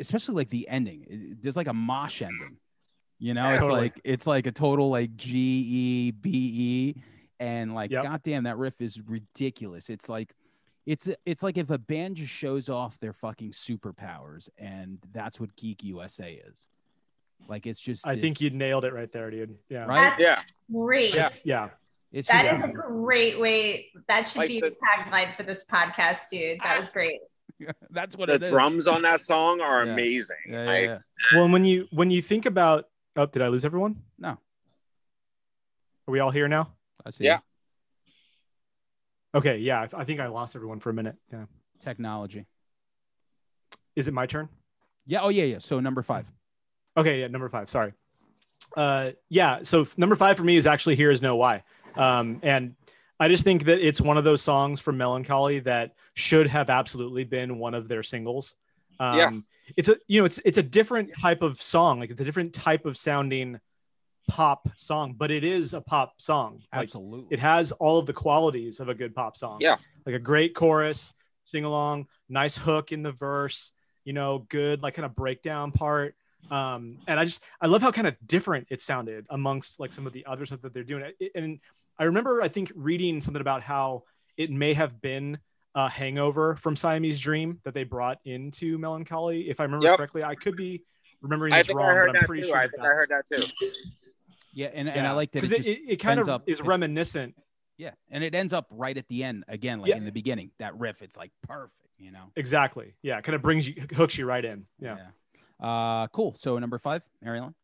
[0.01, 1.37] especially like the ending.
[1.40, 2.57] There's like a mosh ending
[3.23, 3.81] you know, it's totally.
[3.83, 7.03] like it's like a total like G E B E,
[7.39, 8.03] and like yep.
[8.03, 9.91] goddamn, that riff is ridiculous.
[9.91, 10.35] It's like
[10.87, 15.55] it's it's like if a band just shows off their fucking superpowers, and that's what
[15.55, 16.67] Geek USA is.
[17.49, 18.05] Like it's just.
[18.05, 19.57] I this, think you nailed it right there, dude.
[19.69, 19.85] Yeah.
[19.85, 20.01] Right.
[20.01, 20.43] That's yeah.
[20.73, 21.15] Great.
[21.15, 21.29] Yeah.
[21.45, 21.69] yeah.
[22.11, 23.87] It's that just, is a great way.
[24.09, 26.59] That should like be the, the tagline for this podcast, dude.
[26.61, 27.21] That was great.
[27.91, 29.93] That's what the drums on that song are yeah.
[29.93, 30.37] amazing.
[30.49, 30.99] Yeah, yeah, yeah.
[31.37, 33.96] Well, when you when you think about Oh, did I lose everyone?
[34.18, 34.31] No.
[34.31, 34.38] Are
[36.09, 36.72] we all here now?
[37.05, 37.25] I see.
[37.25, 37.40] Yeah.
[39.35, 39.59] Okay.
[39.59, 39.87] Yeah.
[39.94, 41.16] I think I lost everyone for a minute.
[41.33, 41.44] Yeah.
[41.81, 42.46] Technology.
[43.96, 44.48] Is it my turn?
[45.07, 45.20] Yeah.
[45.22, 45.44] Oh, yeah.
[45.44, 45.59] Yeah.
[45.59, 46.27] So number five.
[46.96, 47.20] Okay.
[47.20, 47.29] Yeah.
[47.29, 47.68] Number five.
[47.68, 47.92] Sorry.
[48.77, 49.61] Uh, yeah.
[49.62, 51.62] So number five for me is actually Here Is No Why.
[51.96, 52.75] Um, and
[53.20, 56.70] I just think that it's one of those songs from Mellon Collie that should have
[56.70, 58.57] absolutely been one of their singles.
[59.03, 59.53] Um, yes.
[59.77, 62.53] It's a you know it's it's a different type of song, like it's a different
[62.53, 63.59] type of sounding
[64.29, 66.62] pop song, but it is a pop song.
[66.73, 67.27] Like, Absolutely.
[67.35, 69.59] It has all of the qualities of a good pop song.
[69.61, 69.77] Yeah.
[70.07, 71.12] Like a great chorus,
[71.47, 73.73] sing along, nice hook in the verse,
[74.05, 76.15] you know, good like kind of breakdown part.
[76.49, 80.07] Um, and I just I love how kind of different it sounded amongst like some
[80.07, 81.11] of the other stuff that they're doing.
[81.35, 81.59] And
[81.99, 84.05] I remember I think reading something about how
[84.37, 85.38] it may have been
[85.75, 89.49] uh, hangover from Siamese Dream that they brought into Mellon Collie.
[89.49, 89.97] If I remember yep.
[89.97, 90.83] correctly, I could be
[91.21, 92.49] remembering this wrong, but I'm pretty too.
[92.49, 92.59] sure.
[92.59, 93.43] I think I heard that too.
[94.55, 94.95] Yeah, and, yeah.
[94.95, 97.35] and I like that because it, it, it, kind of up, is reminiscent.
[97.79, 99.97] Yeah, and it ends up right at the end again, like yeah.
[99.97, 100.51] in the beginning.
[100.59, 102.31] That riff, it's like perfect, you know.
[102.37, 102.95] Exactly.
[103.03, 104.67] Yeah, kind of brings you, hooks you right in.
[104.79, 104.97] Yeah.
[104.97, 105.67] yeah.
[105.67, 106.37] Uh, cool.
[106.39, 107.55] So number five, Mary Ellen.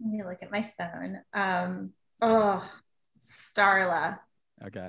[0.00, 1.20] Let me look at my phone.
[1.32, 2.68] Um, oh,
[3.18, 4.18] Starla.
[4.64, 4.88] Okay.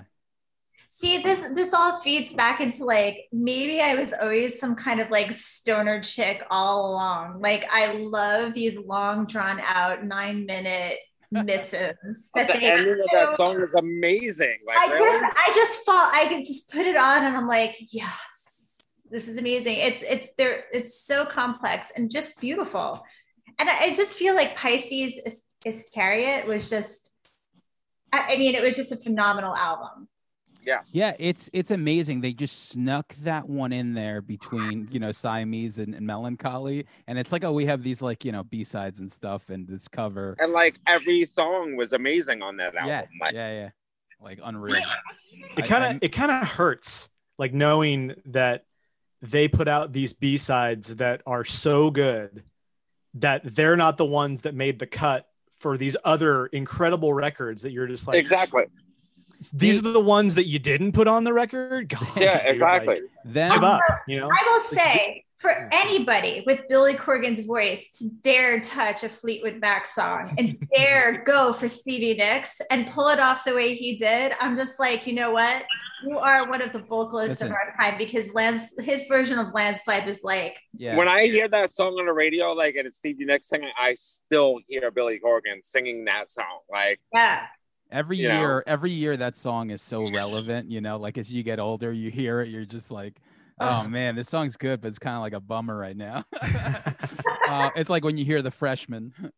[1.00, 5.10] See, this this all feeds back into like maybe I was always some kind of
[5.10, 7.40] like stoner chick all along.
[7.40, 10.98] Like I love these long drawn out nine minute
[11.32, 12.32] missives.
[12.36, 14.58] That the ending of that song is amazing.
[14.68, 15.10] Like, I really?
[15.10, 19.30] just I just fall I could just put it on and I'm like, yes, this
[19.30, 19.78] is amazing.
[19.78, 23.06] It's it's there, it's so complex and just beautiful.
[23.58, 27.14] And I, I just feel like Pisces Is- Iscariot was just
[28.12, 30.10] I, I mean, it was just a phenomenal album
[30.66, 30.92] Yes.
[30.94, 32.22] Yeah, it's it's amazing.
[32.22, 37.18] They just snuck that one in there between you know Siamese and, and Melancholy, and
[37.18, 39.88] it's like oh we have these like you know B sides and stuff and this
[39.88, 40.36] cover.
[40.40, 42.90] And like every song was amazing on that album.
[42.90, 43.70] Yeah, like, yeah, yeah,
[44.22, 44.84] like unreal.
[45.58, 48.66] It kind of it kind of hurts like knowing that
[49.22, 52.44] they put out these B sides that are so good
[53.16, 57.72] that they're not the ones that made the cut for these other incredible records that
[57.72, 58.66] you're just like exactly
[59.54, 61.90] these are the ones that you didn't put on the record.
[62.00, 62.96] God, yeah, dude, exactly.
[62.96, 64.28] Like, then give up, you know.
[64.28, 69.86] I will say for anybody with Billy Corgan's voice to dare touch a Fleetwood Mac
[69.86, 74.34] song and dare go for Stevie Nicks and pull it off the way he did,
[74.42, 75.64] I'm just like, you know what?
[76.06, 77.48] You are one of the vocalists Listen.
[77.48, 80.58] of our time because Lance, his version of Landslide was like.
[80.78, 80.98] Yeah.
[80.98, 83.96] When I hear that song on the radio, like and it's Stevie Nicks singing, I
[83.96, 86.60] still hear Billy Corgan singing that song.
[86.70, 87.46] Like, yeah.
[87.92, 88.64] Every you year, know?
[88.68, 92.12] every year that song is so relevant, you know, like as you get older, you
[92.12, 93.20] hear it, you're just like,
[93.60, 96.24] oh man, this song's good, but it's kind of like a bummer right now.
[97.48, 99.14] uh, it's like when you hear the freshman.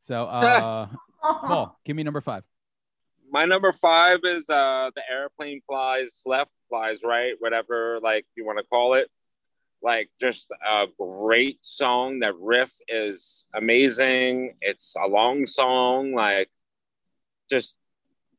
[0.00, 0.88] So, uh,
[1.22, 2.44] Paul, give me number five.
[3.30, 8.58] My number five is uh, the airplane flies left, flies right, whatever like you want
[8.58, 9.10] to call it.
[9.82, 12.18] Like just a great song.
[12.18, 14.56] That riff is amazing.
[14.60, 16.12] It's a long song.
[16.12, 16.50] Like
[17.50, 17.78] just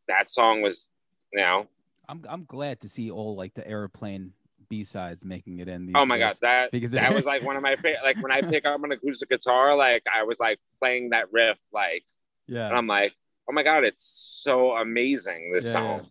[0.08, 0.89] that song was,
[1.34, 1.68] you know.
[2.08, 4.34] I'm I'm glad to see all like the airplane
[4.70, 5.91] B sides making it in.
[5.96, 7.98] oh my god, that because that was like one of my favorite.
[8.04, 11.60] Like when I pick up an acoustic guitar, like I was like playing that riff,
[11.74, 12.04] like
[12.48, 13.15] yeah, and I'm like,
[13.50, 14.04] oh my god, it's
[14.44, 16.02] so amazing this yeah, song.
[16.02, 16.10] Yeah.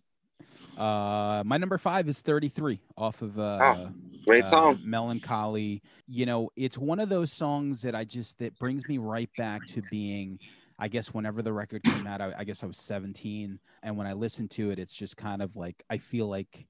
[0.77, 3.89] Uh, my number five is 33 off of uh, oh,
[4.27, 5.81] great uh, song, Melancholy.
[6.07, 9.65] You know, it's one of those songs that I just that brings me right back
[9.67, 10.39] to being
[10.77, 13.59] I guess whenever the record came out, I, I, guess I was 17.
[13.83, 16.67] And when I listened to it, it's just kind of like, I feel like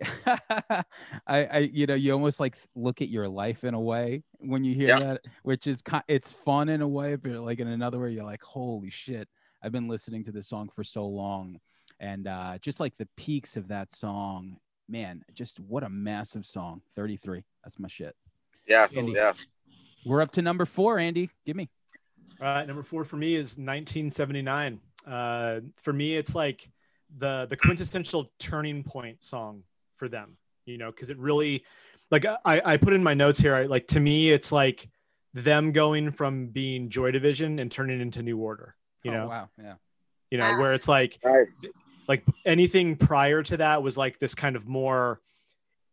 [0.26, 0.84] I,
[1.26, 4.74] I, you know, you almost like look at your life in a way when you
[4.74, 8.24] hear that, which is, it's fun in a way, but like in another way, you're
[8.24, 9.28] like, holy shit,
[9.62, 11.58] I've been listening to this song for so long.
[12.00, 14.58] And uh, just like the peaks of that song,
[14.88, 16.82] man, just what a massive song.
[16.94, 17.44] 33.
[17.64, 18.14] That's my shit.
[18.66, 18.96] Yes.
[18.96, 19.46] Andy, yes.
[20.06, 21.30] We're up to number four, Andy.
[21.44, 21.70] Give me.
[22.40, 24.80] Uh, number four for me is 1979.
[25.06, 26.68] Uh, for me, it's like
[27.18, 29.62] the the quintessential turning point song
[29.96, 30.36] for them.
[30.66, 31.64] You know, because it really,
[32.10, 33.54] like I I put in my notes here.
[33.54, 34.88] I, like to me, it's like
[35.34, 38.74] them going from being Joy Division and turning into New Order.
[39.02, 39.74] You oh, know, wow, yeah.
[40.30, 41.64] You know, where it's like, nice.
[42.06, 45.22] like anything prior to that was like this kind of more,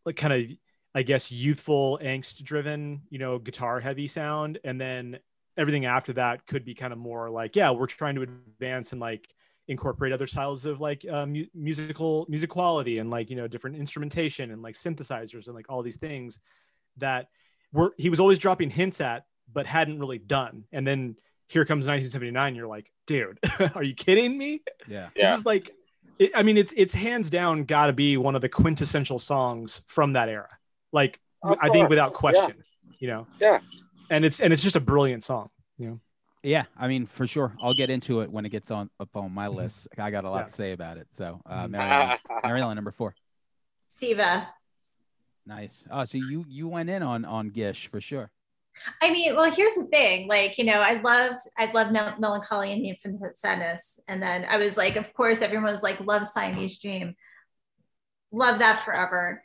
[0.05, 0.57] like kind of
[0.93, 4.59] I guess youthful angst driven, you know, guitar heavy sound.
[4.63, 5.19] And then
[5.57, 9.01] everything after that could be kind of more like, yeah, we're trying to advance and
[9.01, 9.27] like
[9.67, 13.75] incorporate other styles of like uh, mu- musical music quality and like you know different
[13.75, 16.39] instrumentation and like synthesizers and like all these things
[16.97, 17.29] that
[17.73, 21.15] were he was always dropping hints at but hadn't really done and then
[21.47, 23.39] here comes 1979 you're like dude
[23.75, 25.35] are you kidding me yeah this yeah.
[25.35, 25.71] is like
[26.19, 29.81] it, i mean it's it's hands down got to be one of the quintessential songs
[29.87, 30.49] from that era
[30.91, 31.71] like of i course.
[31.71, 32.95] think without question yeah.
[32.99, 33.59] you know yeah
[34.09, 35.49] and it's and it's just a brilliant song.
[35.77, 35.99] You know.
[36.43, 37.55] Yeah, I mean, for sure.
[37.59, 39.57] I'll get into it when it gets on up on my mm-hmm.
[39.57, 39.87] list.
[39.97, 40.43] I got a lot yeah.
[40.43, 41.07] to say about it.
[41.13, 42.75] So, uh, mm-hmm.
[42.75, 43.15] Number four.
[43.87, 44.47] Siva.
[45.47, 45.87] Nice.
[45.89, 48.31] Oh, so you you went in on on Gish for sure.
[49.01, 50.27] I mean, well, here's the thing.
[50.27, 53.99] Like, you know, I loved, I loved Mel- Melancholy and the Infinite Sadness.
[54.07, 57.15] And then I was like, of course, everyone was like, love Siamese Dream.
[58.31, 59.43] Love that forever.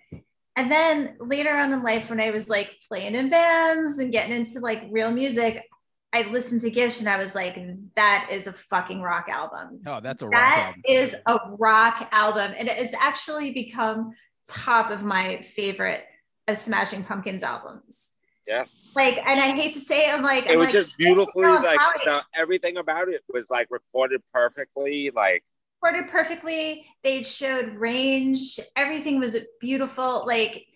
[0.56, 4.34] And then later on in life, when I was like playing in bands and getting
[4.34, 5.64] into like real music,
[6.12, 7.56] I listened to Gish and I was like,
[7.94, 9.80] that is a fucking rock album.
[9.86, 10.82] Oh, that's a rock that album.
[10.88, 12.52] is a rock album.
[12.58, 14.12] And it's actually become
[14.48, 16.04] top of my favorite
[16.48, 18.12] of Smashing Pumpkins albums.
[18.46, 18.92] Yes.
[18.96, 21.46] Like, and I hate to say it, I'm like, it I'm was like, just beautifully
[21.46, 25.12] like the, everything about it was like recorded perfectly.
[25.14, 25.44] Like
[25.82, 26.86] recorded perfectly.
[27.02, 28.60] They showed range.
[28.76, 30.24] Everything was beautiful.
[30.26, 30.66] Like,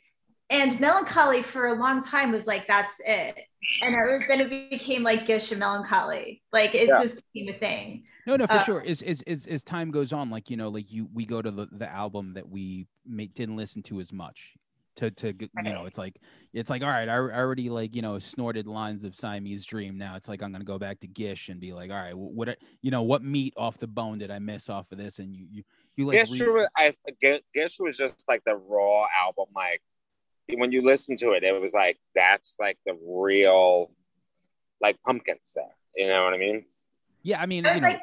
[0.50, 3.38] and melancholy for a long time was like, that's it.
[3.82, 6.42] And it was, then it became like Gish and melancholy.
[6.52, 7.00] Like it yeah.
[7.00, 8.04] just became a thing.
[8.26, 8.84] No, no, for uh, sure.
[8.86, 11.50] As, as as as time goes on, like you know, like you we go to
[11.50, 12.86] the, the album that we
[13.34, 14.54] didn't listen to as much
[14.96, 16.20] to to you know it's like
[16.52, 19.98] it's like all right I, I, already like you know snorted lines of Siamese Dream.
[19.98, 22.56] Now it's like I'm gonna go back to Gish and be like all right what
[22.82, 25.18] you know what meat off the bone did I miss off of this?
[25.18, 25.62] And you you
[25.96, 26.94] you like Gish, re- I
[27.54, 29.82] Gish was just like the raw album like
[30.56, 33.90] when you listen to it it was like that's like the real
[34.80, 35.64] like pumpkins there
[35.96, 36.64] you know what I mean?
[37.22, 38.00] Yeah I mean you know like,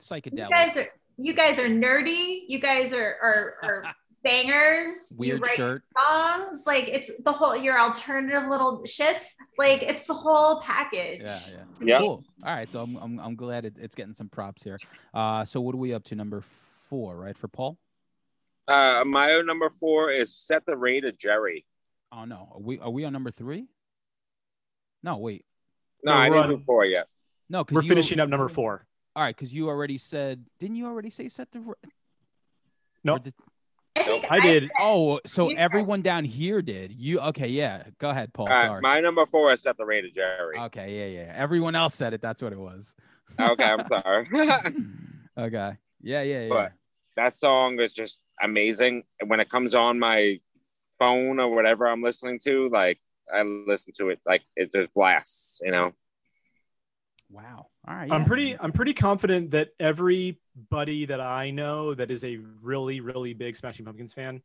[0.00, 0.38] psychedelic.
[0.38, 0.86] You guys are
[1.16, 2.44] you guys are nerdy.
[2.48, 5.82] You guys are are, are bangers, Weird you write shirt.
[5.96, 6.64] songs.
[6.66, 9.34] Like it's the whole your alternative little shits.
[9.58, 11.22] Like it's the whole package.
[11.24, 11.64] Yeah, yeah.
[11.86, 11.98] Yeah.
[11.98, 12.24] Cool.
[12.44, 14.76] All right, so I'm I'm, I'm glad it, it's getting some props here.
[15.14, 16.14] Uh, so what are we up to?
[16.14, 16.42] Number
[16.88, 17.78] four, right, for Paul?
[18.68, 21.64] Uh, my number four is Set the Ray to Jerry.
[22.12, 23.66] Oh no, are we are we on number three?
[25.02, 25.44] No, wait,
[26.04, 27.06] No, No, I we're didn't on- do four yet.
[27.48, 28.86] no, because We're finishing up number four.
[29.16, 31.60] All right, because you already said, didn't you already say set the?
[33.02, 33.14] No.
[33.14, 33.34] or did-
[33.96, 34.70] I think I did.
[34.78, 36.92] Oh, so You- everyone down here did.
[36.92, 37.48] You okay?
[37.48, 38.46] Yeah, go ahead, Paul.
[38.48, 38.80] All right, Sorry.
[38.80, 40.58] my number four is Set the Rate Jerry.
[40.58, 41.32] Okay, yeah, yeah.
[41.36, 42.20] Everyone else said it.
[42.22, 42.94] That's what it was.
[43.38, 44.26] okay, I'm sorry.
[45.38, 45.76] okay.
[46.02, 46.48] Yeah, yeah, yeah.
[46.48, 46.72] But-
[47.16, 49.02] that song is just amazing.
[49.20, 50.40] And when it comes on my
[50.98, 52.98] phone or whatever I'm listening to, like
[53.34, 55.92] I listen to it, like it just blasts, you know.
[57.28, 57.66] Wow.
[57.88, 58.10] All right.
[58.12, 63.32] I'm pretty I'm pretty confident that everybody that I know that is a really really
[63.34, 64.42] big Smashing Pumpkins fan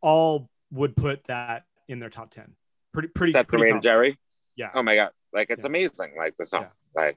[0.00, 2.54] all would put that in their top 10.
[2.92, 3.82] Pretty pretty Set the pretty Rate.
[3.82, 4.18] Jerry.
[4.56, 4.70] Yeah.
[4.74, 5.68] Oh my god, like it's Yeah.
[5.68, 6.14] amazing.
[6.16, 7.16] Like the song, like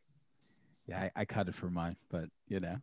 [0.88, 2.78] Yeah, I, I cut it for mine, but you know.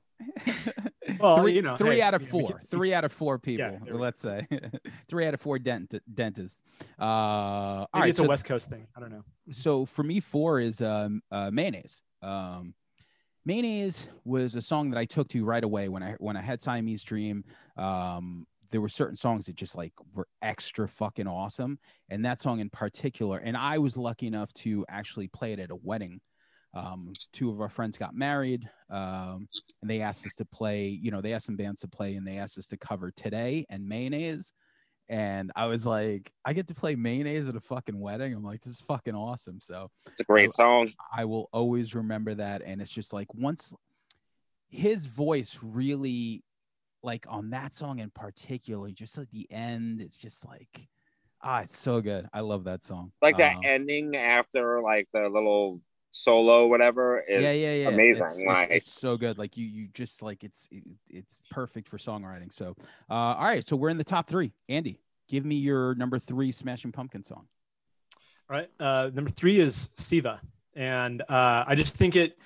[1.18, 2.48] Well, three, you know, three hey, out of four.
[2.48, 3.78] can- three out of four people.
[3.84, 4.46] we let's say
[5.08, 6.62] three out of four dent dentists.
[7.00, 8.10] Uh, all Maybe right.
[8.10, 8.86] it's a West Coast thing.
[8.96, 9.24] I don't know.
[9.50, 12.02] so for me, four is um, uh, mayonaise.
[12.22, 12.74] Um,
[13.48, 16.60] mayonaise was a song that I took to right away when I when I had
[16.60, 17.44] Siamese Dream.
[17.76, 21.78] Um, there were certain songs that just like were extra fucking awesome,
[22.10, 23.38] and that song in particular.
[23.38, 26.20] And I was lucky enough to actually play it at a wedding.
[26.74, 29.48] Um, two of our friends got married, um,
[29.80, 30.86] and they asked us to play.
[30.88, 33.66] You know, they asked some bands to play, and they asked us to cover today
[33.70, 34.52] and mayonaise.
[35.08, 38.34] And I was like, I get to play mayonaise at a fucking wedding.
[38.34, 39.58] I'm like, this is fucking awesome.
[39.60, 40.92] So it's a great song.
[41.16, 42.60] I will always remember that.
[42.62, 43.72] And it's just like once
[44.68, 46.44] his voice really,
[47.02, 50.88] like on that song in particular, just at the end, it's just like,
[51.42, 52.28] ah, it's so good.
[52.34, 53.12] I love that song.
[53.22, 55.80] Like that Um, ending after like the little
[56.10, 57.88] solo, whatever, is yeah, yeah, yeah.
[57.88, 58.22] amazing.
[58.24, 59.38] It's, it's- like it's so good.
[59.38, 62.52] Like you, you just like it's it, it's perfect for songwriting.
[62.52, 62.76] So,
[63.10, 63.64] uh, all right.
[63.64, 64.52] So we're in the top three.
[64.68, 67.46] Andy, give me your number three Smashing Pumpkin song.
[68.50, 68.70] All right.
[68.80, 70.40] Uh, number three is Siva.
[70.74, 72.38] And uh, I just think it,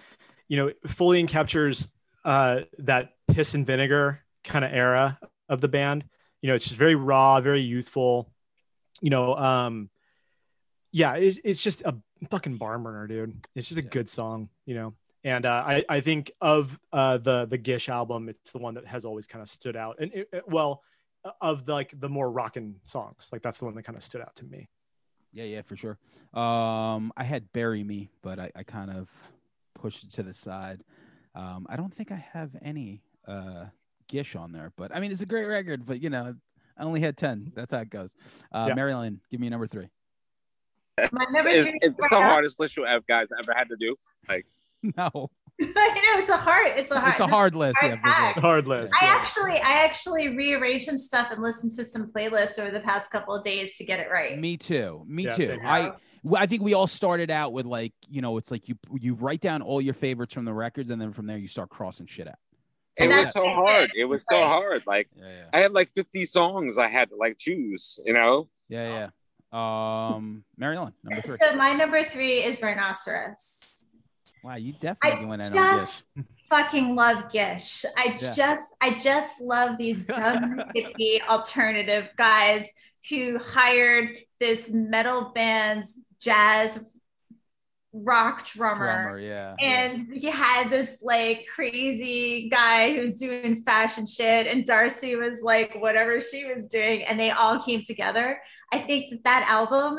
[0.48, 1.88] you know, fully captures
[2.24, 6.04] uh, that piss and vinegar kind of era of the band.
[6.40, 8.32] You know, it's just very raw, very youthful.
[9.00, 9.90] You know, um,
[10.92, 11.96] yeah, it's, it's just a
[12.30, 13.34] fucking barn burner, dude.
[13.54, 13.88] It's just a Yeah.
[13.90, 14.94] good song, you know.
[15.24, 18.86] And uh, I, I think of uh, the the Gish album, it's the one that
[18.86, 19.96] has always kind of stood out.
[20.00, 20.82] And it, it- well,
[21.40, 24.20] of the, like the more rocking songs, like that's the one that kind of stood
[24.20, 24.68] out to me.
[25.32, 25.96] Yeah, yeah, for sure.
[26.34, 29.08] Um, I had "Bury Me," but I, I kind of
[29.74, 30.82] pushed it to the side.
[31.34, 33.66] Um, I don't think I have any uh,
[34.08, 35.86] Gish on there, but I mean, it's a great record.
[35.86, 36.34] But you know,
[36.76, 37.52] I only had ten.
[37.54, 38.14] That's how it goes.
[38.50, 38.74] Uh, Yeah.
[38.74, 39.88] Marilyn, give me number three.
[40.98, 43.96] My it's, it's the now- hardest list you ever guys ever had to do.
[44.28, 44.46] Like
[44.82, 45.30] no,
[45.60, 46.72] I know it's a hard.
[46.76, 47.12] It's a hard.
[47.12, 47.78] it's a hard list.
[47.78, 48.42] hard Yeah, sure.
[48.42, 48.92] Hard list.
[49.00, 49.12] I yeah.
[49.14, 53.34] actually, I actually rearranged some stuff and listened to some playlists over the past couple
[53.34, 54.38] of days to get it right.
[54.38, 55.04] Me too.
[55.06, 55.58] Me Yeah, too.
[55.64, 55.92] I
[56.36, 59.40] I think we all started out with like you know, it's like you you write
[59.40, 62.28] down all your favorites from the records, and then from there you start crossing shit
[62.28, 62.36] out.
[62.96, 63.90] It was so hard.
[63.96, 64.82] It was so hard.
[64.86, 68.48] Like Yeah, yeah, I had like 50 songs I had to like choose, you know?
[68.68, 69.10] yeah, yeah.
[69.52, 71.36] Um, Marilyn, number three.
[71.36, 73.84] So my number three is Rhinoceros.
[74.42, 77.84] Wow, you definitely I on just fucking love Gish.
[77.96, 78.32] I Yeah.
[78.32, 82.72] just, I just love these dumb hippie alternative guys
[83.10, 86.91] who hired this metal band's jazz
[87.92, 89.02] rock drummer.
[89.02, 89.54] Drummer, yeah.
[89.58, 89.84] yeah.
[89.84, 95.42] And he had this like crazy guy who was doing fashion shit, and Darcy was
[95.42, 98.40] like whatever she was doing, and they all came together.
[98.72, 99.98] I think that that album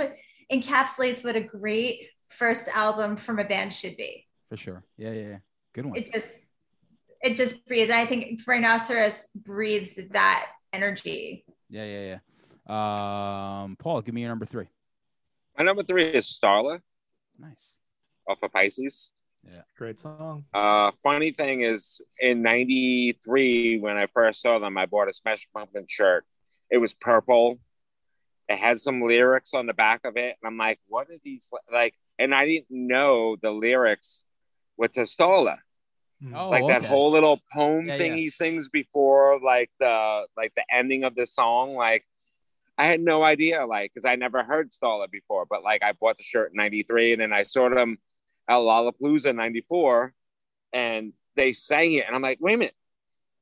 [0.51, 4.27] encapsulates what a great first album from a band should be.
[4.49, 4.83] for sure.
[4.97, 5.37] Yeah, yeah, yeah.
[5.73, 5.95] Good one.
[5.95, 6.57] It just,
[7.21, 7.91] it just breathes.
[7.91, 11.45] I think Rhinoceros breathes that energy.
[11.69, 12.17] Yeah, yeah,
[12.67, 13.63] yeah.
[13.63, 14.67] Um, Paul, give me your number three.
[15.57, 16.79] My number three is Starla
[17.39, 17.75] Nice.
[18.27, 19.11] Off of Pisces.
[19.45, 20.45] Yeah, great song.
[20.53, 25.47] Uh, funny thing is, in '93, when I first saw them, I bought a Smash
[25.53, 26.25] Pumpkin shirt.
[26.69, 27.59] It was purple.
[28.47, 31.49] It had some lyrics on the back of it, and I'm like, "What are these
[31.71, 34.25] like?" And I didn't know the lyrics
[34.77, 35.57] with to Starla,
[36.23, 36.33] Mm.
[36.37, 38.17] Oh, like that whole little poem Yeah, thing yeah.
[38.17, 41.75] he sings before, like the like the ending of the song.
[41.75, 42.05] Like,
[42.77, 45.45] I had no idea, like, because I never heard Starla before.
[45.45, 47.97] But like, I bought the shirt in '93, and then I saw them
[48.47, 50.13] at Lollapalooza '94,
[50.73, 52.75] and they sang it, and I'm like, wait a minute,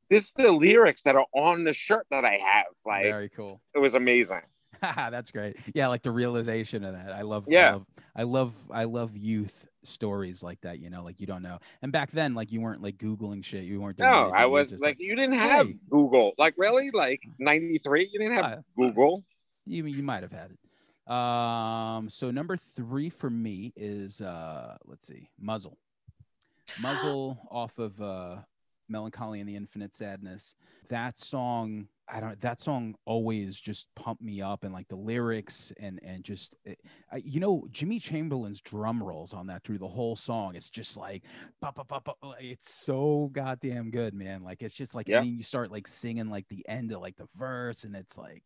[0.09, 2.65] this is the lyrics that are on the shirt that I have.
[2.85, 3.61] Like, Very cool.
[3.75, 4.41] it was amazing.
[4.81, 5.57] That's great.
[5.75, 7.11] Yeah, like the realization of that.
[7.13, 7.45] I love.
[7.47, 7.69] Yeah.
[7.69, 7.85] I love,
[8.15, 8.53] I love.
[8.71, 10.79] I love youth stories like that.
[10.79, 11.59] You know, like you don't know.
[11.81, 13.63] And back then, like you weren't like googling shit.
[13.63, 13.97] You weren't.
[13.97, 15.75] Doing No, anything, I was just like, you didn't have hey.
[15.89, 16.33] Google.
[16.37, 16.89] Like, really?
[16.91, 18.09] Like, 93?
[18.11, 19.23] You didn't have Uh, Google?
[19.67, 20.57] you you might have had it.
[21.07, 22.09] Um.
[22.09, 24.77] So number three for me is uh.
[24.85, 25.77] Let's see, muzzle.
[26.81, 28.37] Muzzle off of uh,
[28.87, 30.55] Melancholy and the Infinite Sadness.
[30.89, 32.39] That song, I don't.
[32.41, 36.79] That song always just pumped me up, and like the lyrics and and just, it,
[37.11, 40.55] I, you know, Jimmy Chamberlin's drum rolls on that through the whole song.
[40.55, 41.23] It's just like,
[41.61, 44.43] ba, ba, ba, like, it's so goddamn good, man.
[44.43, 45.17] Like it's just like, Yeah.
[45.19, 48.17] and then you start like singing like the end of like the verse, and it's
[48.17, 48.43] like.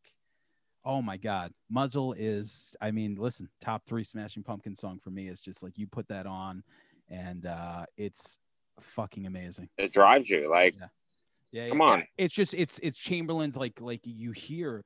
[0.86, 1.52] Oh my God.
[1.70, 5.78] Muzzle is, I mean, listen, top three Smashing Pumpkin song for me is just like
[5.78, 6.64] you put that on
[7.10, 8.38] and uh it's
[8.80, 9.70] fucking amazing.
[9.78, 10.50] It drives you.
[10.50, 10.76] Like,
[11.52, 11.70] Yeah.
[11.70, 12.08] Come yeah, on.
[12.18, 14.84] It's just it's it's Chamberlin's like like you hear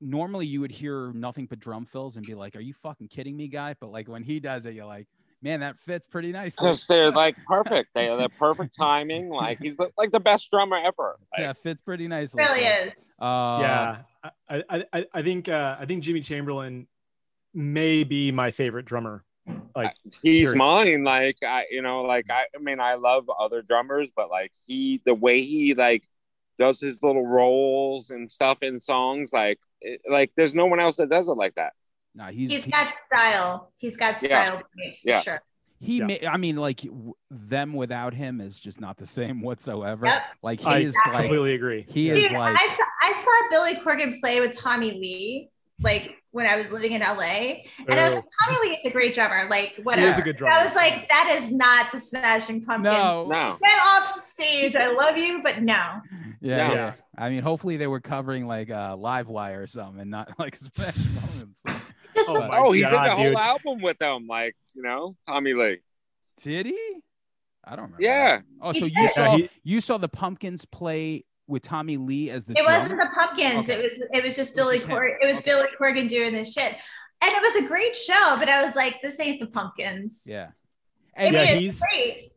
[0.00, 3.36] normally you would hear nothing but drum fills and be like, Are you fucking kidding
[3.36, 3.74] me, guy?
[3.80, 5.06] But like when he does it, you're like,
[5.42, 6.68] man, that fits pretty nicely.
[6.68, 7.90] because they're like perfect.
[7.94, 9.28] They are the perfect timing.
[9.28, 11.18] Like, he's the, like the best drummer ever.
[11.36, 12.42] Like, yeah, fits pretty nicely.
[12.42, 12.92] really so, is.
[13.20, 16.86] Uh, yeah, I, I, I, I think uh, I think Jimmy Chamberlin
[17.54, 19.24] may be my favorite drummer.
[19.74, 20.58] Like he's Period.
[20.58, 21.04] mine.
[21.04, 25.00] Like, I, you know, like, I, I mean, I love other drummers, but like, he,
[25.04, 26.04] the way he, like,
[26.58, 30.96] does his little rolls and stuff in songs, like, it, like, there's no one else
[30.96, 31.72] that does it like that.
[32.14, 33.72] Nah, he's, He's he- got style.
[33.76, 34.28] He's got Yeah.
[34.28, 35.20] style points for Yeah.
[35.20, 35.42] sure.
[35.80, 36.06] he Yeah.
[36.06, 40.06] may, I mean, like w- them without him is just not the same whatsoever.
[40.06, 40.22] Yep.
[40.42, 41.86] Like I he's like completely agree.
[41.88, 42.14] he Yeah.
[42.14, 45.50] is like I saw I saw Billy Corgan play with Tommy Lee
[45.80, 48.16] like when I was living in LA, and I was Oh.
[48.16, 49.46] like, Tommy Lee is a great drummer.
[49.48, 50.08] Like He whatever.
[50.08, 50.56] is a good drummer.
[50.56, 52.92] I was like, that is not the Smashing Pumpkins.
[52.92, 53.56] no, No.
[53.62, 54.74] Get off the stage.
[54.74, 56.00] I love you, but no.
[56.40, 56.74] Yeah, No.
[56.74, 56.92] yeah.
[57.16, 60.56] I mean, hopefully they were covering like uh, Live Wire or something, and not like
[60.56, 61.87] Smash Moments.
[62.34, 63.36] Just Oh Oh, he God, did the whole dude.
[63.36, 64.26] album with them.
[64.26, 65.78] Like, you know, Tommy Lee.
[66.42, 67.00] Did he?
[67.64, 68.02] I don't remember.
[68.02, 68.40] Yeah.
[68.62, 72.52] Oh, so you saw he- you saw the Pumpkins play with Tommy Lee as the
[72.52, 72.78] it drummer?
[72.78, 73.68] wasn't the pumpkins.
[73.70, 73.78] Okay.
[73.78, 74.96] It was it was just It was Billy just him.
[74.96, 75.50] Cor- it was Okay.
[75.50, 76.74] Billy Corgan doing this shit.
[77.20, 80.22] And it was a great show, but I was like, this ain't the pumpkins.
[80.26, 80.50] Yeah.
[81.16, 82.32] I And mean, Yeah, he's- great.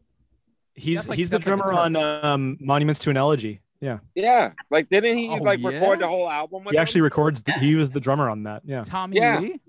[0.74, 3.62] He's like- he's the that's like the drummer on um, Monuments to an Elegy.
[3.82, 4.52] Yeah, Yeah.
[4.70, 5.70] Like, didn't he Oh, like yeah?
[5.70, 6.82] record the whole album with he them?
[6.82, 7.42] actually records.
[7.44, 8.62] The, he was the drummer on that.
[8.64, 9.40] Yeah, Tommy Yeah.
[9.40, 9.60] Lee?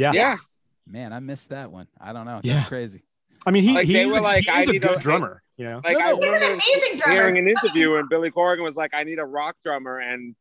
[0.00, 0.12] Yeah.
[0.12, 0.60] Yes.
[0.86, 1.86] Man, I missed that one.
[2.00, 2.36] I don't know.
[2.42, 2.64] That's Yeah.
[2.64, 3.02] crazy.
[3.46, 5.00] I mean, he, Like, they he's, were a, like, he I is a good a-
[5.00, 5.42] drummer.
[5.56, 6.16] You know, Like, No, I no.
[6.16, 7.14] He's an remember amazing drummer.
[7.14, 9.98] hearing an interview and Billy Corgan was like, I need a rock drummer.
[9.98, 10.34] And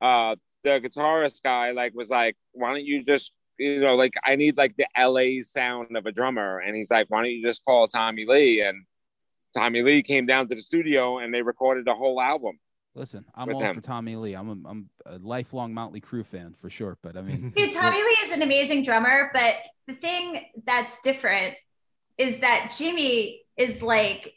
[0.00, 4.36] uh, the guitarist guy like was like, why don't you just, you know, like I
[4.36, 6.58] need like the LA sound of a drummer.
[6.58, 8.60] And he's like, why don't you just call Tommy Lee?
[8.60, 8.84] And
[9.56, 12.58] Tommy Lee came down to the studio and they recorded the whole album.
[12.94, 13.74] Listen, I'm all him.
[13.74, 14.34] for Tommy Lee.
[14.34, 16.98] I'm a, I'm a lifelong Motley Crue fan for sure.
[17.02, 19.54] But I mean, Dude, Tommy Lee is an amazing drummer, but
[19.86, 21.54] the thing that's different
[22.18, 24.34] is that Jimmy is like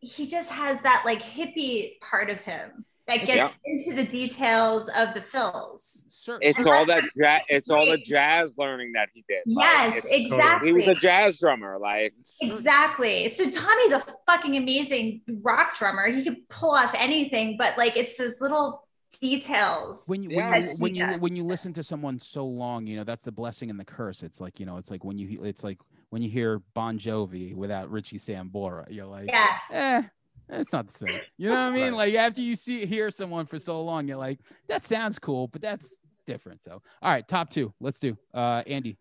[0.00, 5.14] he just has that like hippie part of him that gets into the details of
[5.14, 6.06] the fills.
[6.22, 9.42] Cer- It's all that ja- it's all the jazz learning that he did.
[9.46, 10.68] Yes, it's- exactly.
[10.68, 11.78] He was a jazz drummer.
[11.78, 13.28] Like Exactly.
[13.28, 16.08] So Tommy's a fucking amazing rock drummer.
[16.08, 18.86] He could pull off anything, but like it's those little
[19.20, 20.04] details.
[20.06, 20.50] when you Yeah.
[20.50, 23.32] when you when you when you listen to someone so long, you know that's the
[23.32, 24.22] blessing and the curse.
[24.22, 25.78] It's like you know, it's like when you he- it's like
[26.10, 29.62] when you hear Bon Jovi without Richie Sambora, you're like, yes.
[29.72, 30.02] eh,
[30.50, 31.18] it's not the same.
[31.38, 31.82] You know what I mean?
[31.84, 31.92] Right.
[31.94, 35.62] Like after you see hear someone for so long, you're like, that sounds cool, but
[35.62, 36.62] that's different.
[36.62, 38.16] So, all right, top two, let's do.
[38.34, 38.96] Uh, Andy.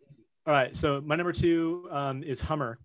[0.45, 0.75] All right.
[0.75, 2.79] So my number two um, is Hummer.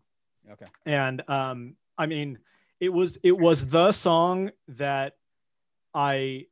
[0.53, 0.66] Okay.
[0.84, 2.39] And um, I mean,
[2.80, 5.14] it was it was the song that
[5.95, 6.47] I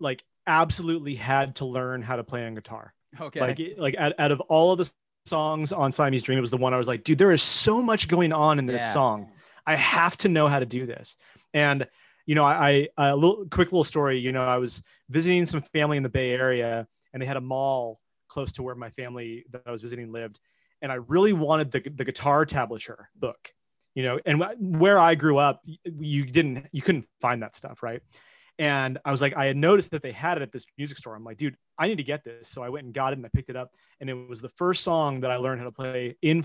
[0.00, 2.92] like absolutely had to learn how to play on guitar.
[3.20, 3.40] Okay.
[3.40, 4.90] Like like out, out of all of the
[5.26, 7.80] songs on Siamese Dream, it was the one I was like, dude, there is so
[7.80, 8.92] much going on in this Yeah.
[8.92, 9.30] song.
[9.64, 11.16] I have to know how to do this.
[11.54, 11.86] And
[12.26, 14.18] you know, I, I a little quick little story.
[14.18, 17.40] You know, I was visiting some family in the Bay Area, and they had a
[17.40, 20.40] mall close to where my family that I was visiting lived,
[20.80, 23.52] and I really wanted the the guitar tablature book.
[23.94, 28.00] You know, and where I grew up, you didn't, you couldn't find that stuff, right?
[28.58, 31.14] And I was like, I had noticed that they had it at this music store.
[31.14, 32.48] I'm like, dude, I need to get this.
[32.48, 33.70] So I went and got it and I picked it up.
[34.00, 36.44] And it was the first song that I learned how to play in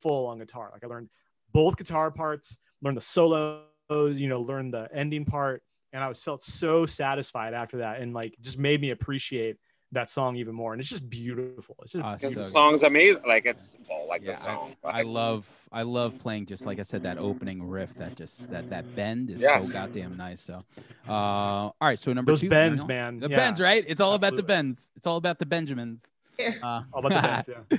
[0.00, 0.70] full on guitar.
[0.72, 1.08] Like I learned
[1.52, 5.62] both guitar parts, learned the solos, you know, learned the ending part.
[5.92, 9.58] And I was felt so satisfied after that and like just made me appreciate
[9.92, 11.76] that song even more, and it's just beautiful.
[11.82, 12.42] It's just Ah, beautiful.
[12.44, 13.22] the so song's amazing.
[13.26, 14.76] Like it's well, like Yeah, the song.
[14.84, 18.50] I Like, love I love playing just like I said that opening riff that just
[18.50, 19.68] that that bend is Yes.
[19.68, 20.40] so goddamn nice.
[20.40, 20.64] So,
[21.08, 21.98] uh, all right.
[21.98, 22.88] So number those two, bends, Daniel?
[23.12, 23.20] man.
[23.20, 23.36] The yeah.
[23.36, 23.84] bends, right?
[23.86, 24.90] It's all about the bends.
[24.96, 26.06] It's all about the Benjamins.
[26.38, 26.58] Here.
[26.62, 27.68] Uh, All about the bends.
[27.70, 27.78] Yeah.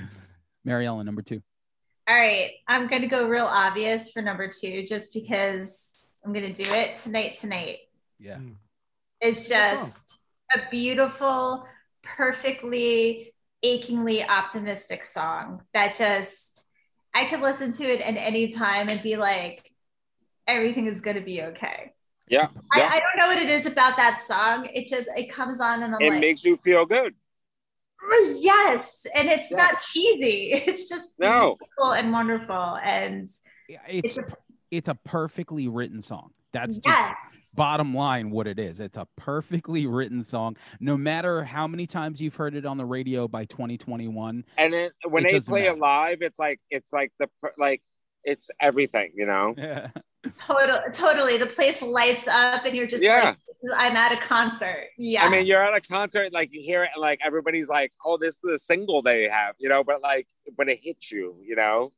[0.64, 1.42] Mary Ellen, number two.
[2.08, 6.62] All right, I'm gonna go real obvious for number two, just because I'm gonna do
[6.66, 7.34] it tonight.
[7.34, 7.78] Tonight
[8.20, 8.38] Yeah.
[9.20, 10.22] it's just
[10.54, 11.66] a beautiful,
[12.04, 13.32] perfectly,
[13.62, 16.68] achingly optimistic song that just
[17.14, 19.70] I could listen to it at any time and be like,
[20.46, 21.92] everything is gonna be okay.
[22.28, 22.88] yeah, I, yeah.
[22.92, 24.68] I don't know what it is about that song.
[24.72, 27.14] It just it comes on and I'm it like, makes you feel good.
[28.36, 30.52] yes, and it's not cheesy.
[30.66, 31.56] It's just No.
[31.58, 33.28] beautiful and wonderful, and
[33.68, 34.36] Yeah, It's it's a
[34.70, 36.32] it's a perfectly written song.
[36.54, 37.52] That's just yes.
[37.56, 38.80] bottom line what it is.
[38.80, 40.56] It's a perfectly written song.
[40.80, 44.44] No matter how many times you've heard it on the radio by 2021.
[44.56, 45.74] And then when It they play matter.
[45.74, 47.28] it live, it's like it's like the
[47.58, 47.82] like
[48.22, 49.54] it's everything, you know.
[50.26, 50.30] Yeah.
[50.34, 51.36] Total, totally.
[51.36, 53.22] The place lights up, and you're just Yeah.
[53.24, 56.48] like, this is- "I'm at a concert." Yeah, I mean, you're at a concert, like
[56.50, 59.68] you hear it, and like everybody's like, "Oh, this is a single they have," you
[59.68, 59.84] know.
[59.84, 60.26] But like,
[60.56, 61.90] when it hits you, you know.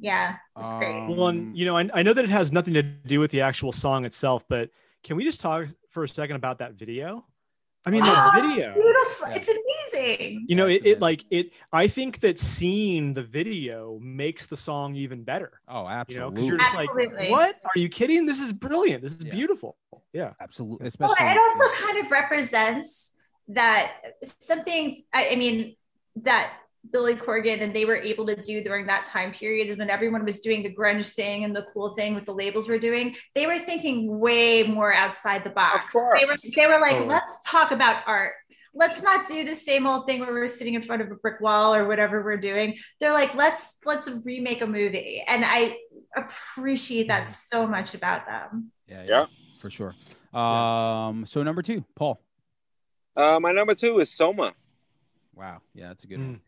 [0.00, 0.94] Yeah, it's great.
[0.96, 3.30] Um, Well, and you know, I, I know that it has nothing to do with
[3.30, 4.70] the actual song itself, but
[5.04, 7.24] can we just talk for a second about that video?
[7.86, 8.74] I mean, that Oh, video.
[8.74, 9.28] Beautiful.
[9.28, 9.36] Yeah.
[9.36, 10.44] It's amazing.
[10.48, 11.52] You know, it, it like it.
[11.72, 15.60] I think that seeing the video makes the song even better.
[15.66, 16.34] Oh, You know, absolutely.
[16.34, 17.16] because you're just Absolutely.
[17.16, 17.56] like, "What?
[17.64, 18.26] Are you kidding?
[18.26, 19.02] This is brilliant.
[19.02, 19.30] This is Yeah.
[19.32, 19.76] beautiful."
[20.12, 20.32] Yeah.
[20.40, 20.86] absolutely.
[20.88, 21.16] Especially.
[21.20, 23.14] Well, it also kind of represents
[23.48, 23.92] that
[24.22, 25.04] something.
[25.14, 25.76] I, I mean,
[26.16, 26.52] that
[26.92, 30.24] Billy Corgan and they were able to do during that time period is when everyone
[30.24, 33.14] was doing the grunge thing and the cool thing with the labels were doing.
[33.34, 35.92] They were thinking way more outside the box.
[35.92, 37.08] They were they were like, Totally.
[37.08, 38.32] let's talk about art.
[38.72, 41.40] Let's not do the same old thing where we're sitting in front of a brick
[41.40, 42.76] wall or whatever we're doing.
[43.00, 45.22] They're like, let's let's remake a movie.
[45.26, 45.76] And I
[46.16, 48.70] appreciate that so much about them.
[48.88, 49.26] yeah, Yeah.
[49.60, 49.94] for sure.
[50.32, 52.22] Um, so number two, Paul.
[53.16, 54.54] Uh, my number two is Soma.
[55.34, 56.40] Wow, yeah, that's a good Mm, one.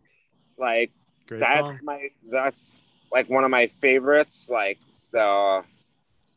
[0.58, 0.92] Like
[1.26, 1.80] great that's song.
[1.84, 4.48] my that's like one of my favorites.
[4.50, 4.78] Like
[5.12, 5.62] the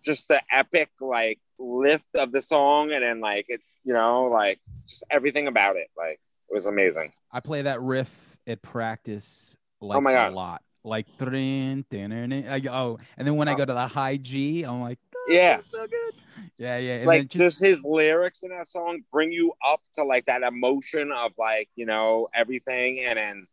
[0.06, 4.60] just the epic like lift of the song, and then like it, you know, like
[4.88, 5.88] just everything about it.
[5.98, 7.12] Like it was amazing.
[7.32, 10.34] I play that riff at practice oh like Oh my a God.
[10.34, 10.62] lot.
[10.84, 13.58] Like I go, oh, and then when I Oh.
[13.58, 15.60] go to the high G, I'm like, oh, Yeah.
[15.68, 16.14] so good.
[16.58, 16.94] Yeah, yeah.
[16.98, 20.44] And like then just, his lyrics in that song bring you up to like that
[20.44, 23.46] emotion of like you know everything and then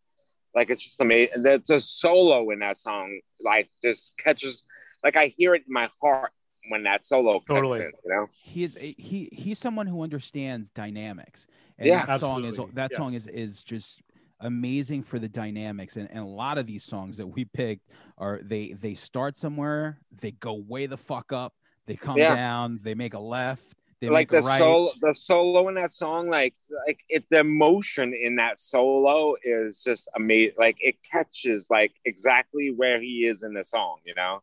[0.55, 4.65] like it's just amazing the, the solo in that song like just catches
[5.05, 6.31] like i hear it in my heart
[6.71, 7.81] when that solo kicks Totally.
[7.81, 11.47] in you know he is a, he he's someone who understands dynamics
[11.79, 12.07] and Yeah.
[12.07, 12.75] that song is Absolutely.
[12.75, 14.03] that song is is just
[14.41, 17.89] amazing for the dynamics and, and a lot of these songs that we picked
[18.19, 21.55] are they they start somewhere they go way the fuck up
[21.87, 22.35] they come Yeah.
[22.35, 24.59] down they make a left they like make the right.
[24.59, 26.55] solo the solo in that song like
[26.87, 32.71] like it the emotion in that solo is just amazing like it catches like exactly
[32.71, 34.43] where he is in the song you know?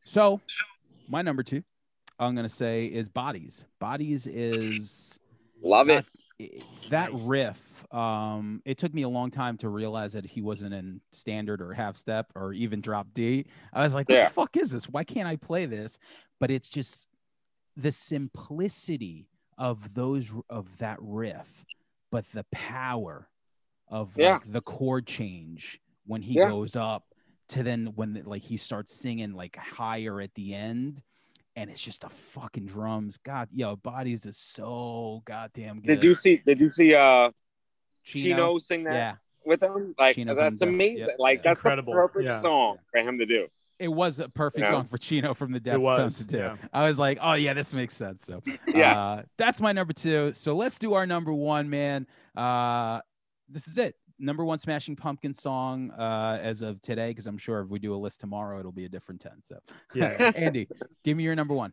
[0.00, 0.40] So
[1.08, 1.62] my number two
[2.18, 3.64] i'm gonna say is bodies.
[3.80, 5.18] Bodies is
[5.62, 6.04] love it.
[6.38, 7.22] it- that Nice.
[7.24, 11.62] riff um it took me a long time to realize that he wasn't in standard
[11.62, 13.46] or half step or even drop d.
[13.72, 14.28] I was like what Yeah.
[14.28, 14.88] the fuck is this?
[14.88, 15.98] Why can't i play this?
[16.40, 17.06] But it's just
[17.76, 21.64] the simplicity of those of that riff
[22.10, 23.28] but the power
[23.88, 24.34] of Yeah.
[24.34, 26.48] like the chord change when he Yeah.
[26.48, 27.04] goes up
[27.48, 31.02] to then when like he starts singing like higher at the end
[31.54, 36.14] and it's just the fucking drums god yo bodies is so goddamn good did you
[36.14, 37.30] see did you see uh
[38.04, 39.14] Chino, chino sing that yeah
[39.44, 39.94] with him.
[39.98, 41.08] Like Chino that's amazing.
[41.08, 41.42] yeah, like yeah.
[41.50, 42.40] that's Incredible, the perfect yeah.
[42.40, 43.48] song for him to do.
[43.82, 44.70] It was a perfect Yeah.
[44.72, 46.36] song for Chino from the It Deftones was, to do.
[46.38, 46.56] yeah.
[46.72, 48.24] I was like, oh yeah, this makes sense.
[48.24, 49.00] So Yes.
[49.00, 50.32] uh, that's my number two.
[50.34, 52.06] So let's do our number one, man.
[52.36, 53.00] Uh,
[53.48, 53.96] this is it.
[54.18, 57.92] Number one Smashing Pumpkin song uh, as of today, because I'm sure if we do
[57.94, 59.42] a list tomorrow, it'll be a different ten.
[59.42, 59.58] So
[59.94, 60.30] Yeah.
[60.36, 60.68] Andy,
[61.02, 61.72] give me your number one.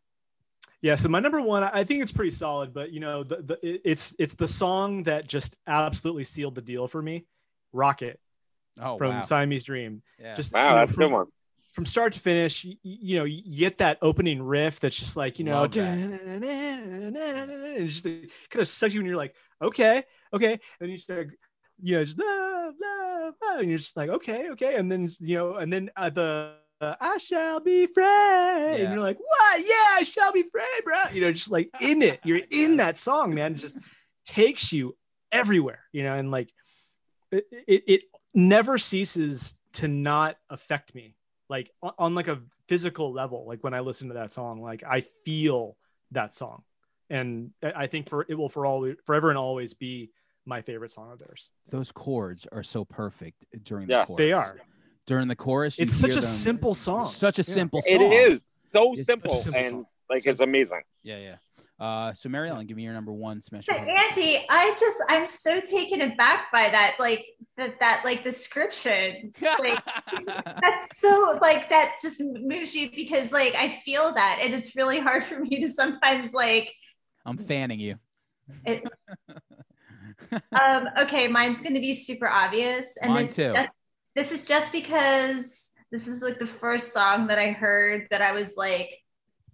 [0.81, 3.89] Yeah, so my number one, I think it's pretty solid, but you know, the, the
[3.89, 7.25] it's it's the song that just absolutely sealed the deal for me,
[7.73, 8.17] "Rocket"
[8.81, 10.01] Oh from wow, Siamese Dream.
[10.17, 10.35] yeah.
[10.35, 11.25] Just Wow, you know, that's a from, good one.
[11.79, 12.65] From start to finish.
[12.65, 15.71] You, you know, you get that opening riff that's just like you know, and
[17.87, 20.03] just kind of sucks you, and you're like, okay,
[20.33, 21.29] okay, and you just like,
[21.81, 25.37] you know, just love, love, love, and you're just like, okay, okay, and then you
[25.37, 26.51] know, and then uh, the
[26.81, 28.75] uh, I shall be free, Yeah.
[28.75, 29.59] and you're like, what?
[29.61, 30.97] Yeah, I shall be free, bro.
[31.13, 33.53] You know, just like in it, you're in that song, man.
[33.53, 33.77] It just
[34.25, 34.97] takes you
[35.31, 36.51] everywhere, you know, and like
[37.31, 38.01] it, it, it
[38.33, 41.15] never ceases to not affect me
[41.49, 45.03] like on like a physical level like when i listen to that song like i
[45.25, 45.75] feel
[46.11, 46.63] that song
[47.09, 50.11] and i think for it will for all forever and always be
[50.45, 54.07] my favorite song of theirs those chords are so perfect during the yes.
[54.07, 54.17] chorus.
[54.17, 54.57] they are
[55.05, 56.23] during the chorus it's such a them.
[56.23, 57.53] simple song such a yeah.
[57.53, 59.85] simple song it is so simple, simple and song.
[60.09, 61.35] like so, it's amazing yeah yeah
[61.79, 63.69] uh, so Mary Ellen, give me your number one smash.
[63.69, 67.25] Andy, I just I'm so taken aback by that, like
[67.55, 69.33] that that like description.
[69.41, 69.81] Like
[70.61, 74.99] that's so like that just moves you because like I feel that, and it's really
[74.99, 76.73] hard for me to sometimes like.
[77.25, 77.95] I'm fanning you.
[78.65, 78.83] It,
[80.31, 80.89] um.
[80.99, 83.53] Okay, mine's going to be super obvious, and Mine this too.
[83.55, 88.21] Just, this is just because this was like the first song that I heard that
[88.21, 89.01] I was like,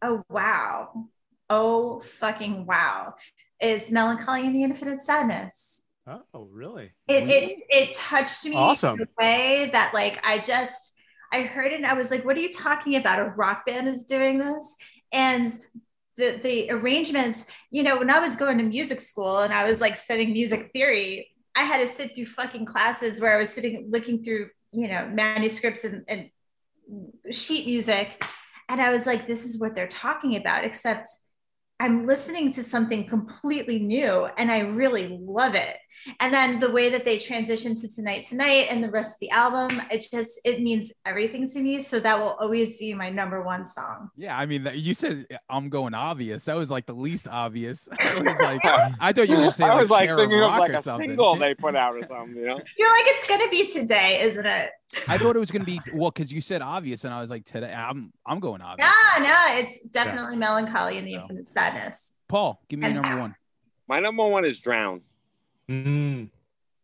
[0.01, 1.07] oh wow
[1.49, 3.15] oh fucking wow.
[3.61, 5.83] Is melancholy and the infinite sadness?
[6.07, 6.91] Oh really?
[7.07, 8.99] It it, it touched me awesome.
[8.99, 10.93] in a way that like i just
[11.33, 13.19] i heard it and i was like what are you talking about?
[13.19, 14.75] A rock band is doing this?
[15.11, 15.49] And
[16.17, 19.81] the the arrangements you know when i was going to music school and i was
[19.81, 23.87] like studying music theory i had to sit through fucking classes where i was sitting
[23.89, 26.29] looking through you know manuscripts and, and
[27.31, 28.23] sheet music.
[28.69, 31.07] And i was like this is what they're talking about except
[31.80, 35.78] I'm listening to something completely new and I really love it.
[36.19, 39.29] And then the way that they transition to Tonight Tonight and the rest of the
[39.31, 41.79] album, it just it means everything to me.
[41.79, 44.09] So that will always be my number one song.
[44.15, 46.45] Yeah, I mean, you said uh, I'm going obvious.
[46.45, 47.89] That was like the least obvious.
[47.99, 48.61] I was like,
[48.99, 49.69] I thought you were saying.
[49.69, 51.09] I was like, like thinking of like a something.
[51.09, 52.35] single they put out or something.
[52.35, 54.71] You know, you're like it's gonna be today, isn't it?
[55.07, 57.45] I thought it was gonna be well because you said obvious, and I was like,
[57.45, 58.89] today I'm I'm going obvious.
[59.17, 60.39] No, no, it's definitely yeah.
[60.39, 62.19] melancholy and the infinite sadness.
[62.27, 63.35] Paul, give me number one.
[63.87, 65.01] My number one is Drown.
[65.70, 66.30] Mm.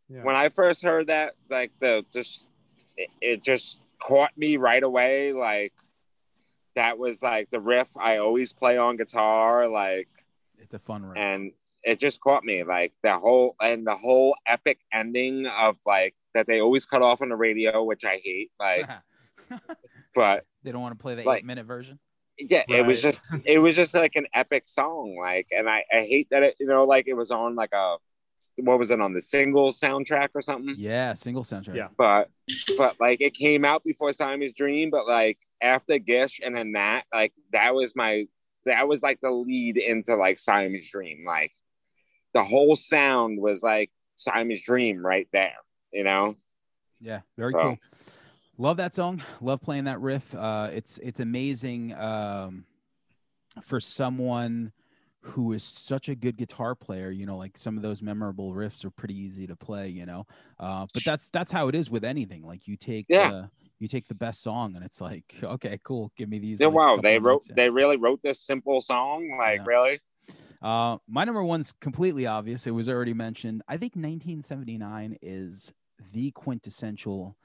[0.10, 0.24] Yeah.
[0.24, 2.46] When I first heard that, like the just
[2.98, 5.34] it, it just caught me right away.
[5.34, 5.74] Like
[6.76, 9.68] that was like the riff I always play on guitar.
[9.68, 10.10] Like
[10.58, 11.52] it's a fun riff, and
[11.84, 12.64] it just caught me.
[12.64, 17.22] Like the whole and the whole epic ending of like that they always cut off
[17.22, 18.52] on the radio, which I hate.
[18.60, 18.90] Like,
[20.16, 22.00] but they don't want to play the like, eight minute version.
[22.38, 22.80] Yeah, right.
[22.80, 25.18] it was just it was just like an epic song.
[25.20, 27.98] Like, and I I hate that it you know like it was on like a
[28.58, 30.76] what was it on the single soundtrack or something?
[30.78, 31.76] Yeah, single soundtrack.
[31.76, 32.30] Yeah, but
[32.78, 37.04] but like it came out before Siamese Dream, but like after Gish and then that,
[37.14, 38.26] like that was my
[38.66, 41.24] that was like the lead into like Siamese Dream.
[41.26, 41.52] Like
[42.34, 45.56] the whole sound was like Siamese Dream right there,
[45.92, 46.36] you know?
[47.00, 47.62] Yeah, very so.
[47.62, 47.78] cool.
[48.58, 49.24] Love that song.
[49.42, 50.36] Love playing that riff.
[50.36, 52.66] Uh, it's it's amazing um,
[53.64, 54.72] for someone
[55.24, 58.84] who is such a good guitar player you know like some of those memorable riffs
[58.84, 60.26] are pretty easy to play you know
[60.59, 63.45] uh, but that's that's how it is with anything like you take yeah.
[63.80, 66.76] you take the best song and it's like okay cool give me these yeah, like,
[66.76, 69.38] wow they wrote they really wrote this simple song?
[69.38, 69.65] Like yeah.
[69.65, 69.99] really?
[70.61, 73.63] Uh, my number one's completely obvious it was already mentioned.
[73.67, 75.74] I think 1979 is
[76.13, 77.38] the quintessential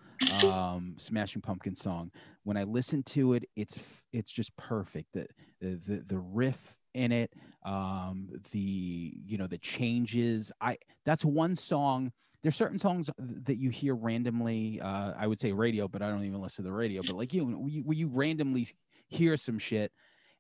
[0.47, 2.11] um smashing pumpkin song.
[2.45, 3.81] When i listen to it it's
[4.13, 5.27] it's just perfect the
[5.61, 7.33] the the riff in it
[7.65, 10.51] um the you know the changes.
[10.61, 15.51] I that's one song there's certain songs that you hear randomly uh i would say
[15.51, 18.69] radio but i don't even listen to the radio but like you when you randomly
[19.09, 19.91] hear some shit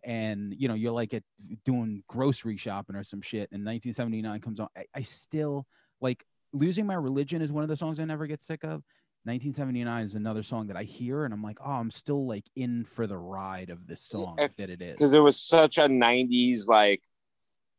[0.04, 1.24] and you know you're like at
[1.64, 5.66] doing grocery shopping or some shit and 1979 comes on I, I still
[6.00, 8.84] like losing my religion is one of the songs i never get sick of
[9.26, 12.84] 1979 is another song that I hear and I'm like, oh, I'm still like in
[12.84, 14.92] for the ride of this song yeah, that it is.
[14.92, 17.02] Because it was such a 90s like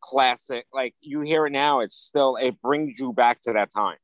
[0.02, 0.66] classic.
[0.74, 3.96] Like you hear it now, it's still it brings you back to that time.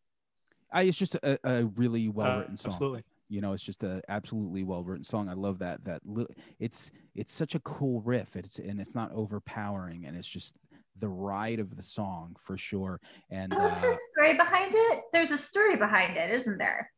[0.72, 2.72] I, it's just a, a really well written uh, song.
[2.72, 3.04] Absolutely.
[3.28, 5.28] You know, it's just a absolutely well written song.
[5.28, 5.84] I love that.
[5.84, 6.28] That li-
[6.60, 8.38] it's it's such a cool riff.
[8.38, 10.56] It's and it's not overpowering, and it's just
[11.00, 13.02] the ride of the song for sure.
[13.30, 15.02] And what's uh, the story behind it?
[15.12, 16.90] There's a story behind it, isn't there?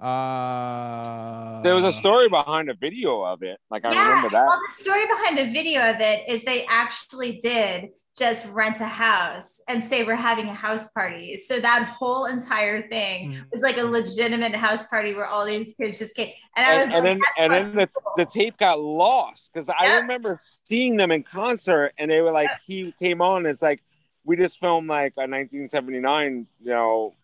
[0.00, 3.58] Uh, there was a story behind a video of it.
[3.70, 4.46] Like I yeah, remember that.
[4.46, 8.86] Well, the story behind the video of it is they actually did just rent a
[8.86, 11.34] house and say we're having a house party.
[11.34, 13.50] So that whole entire thing mm.
[13.50, 16.30] was like a legitimate house party where all these kids just came.
[16.54, 19.74] And I was and, like, then and then the, the tape got lost because yeah.
[19.80, 22.84] I remember seeing them in concert and they were like yeah.
[22.84, 23.46] he came on.
[23.46, 23.82] It's like
[24.24, 27.14] we just filmed like a 1979 you know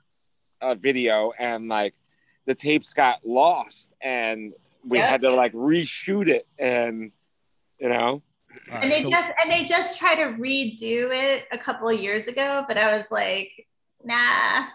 [0.60, 1.94] a video and like
[2.46, 4.52] the tapes got lost and
[4.84, 5.08] we yep.
[5.08, 7.12] had to like reshoot it and
[7.78, 8.22] you know
[8.70, 12.64] and they just and they just tried to redo it a couple of years ago
[12.66, 13.66] but i was like
[14.04, 14.66] nah.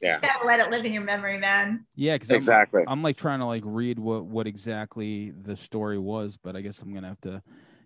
[0.00, 0.20] Yeah.
[0.20, 1.86] Just gotta let it live in your memory, man.
[1.94, 2.82] Yeah, because exactly.
[2.82, 6.60] I'm, I'm like trying to like read what what exactly the story was, but I
[6.60, 7.42] guess I'm gonna have to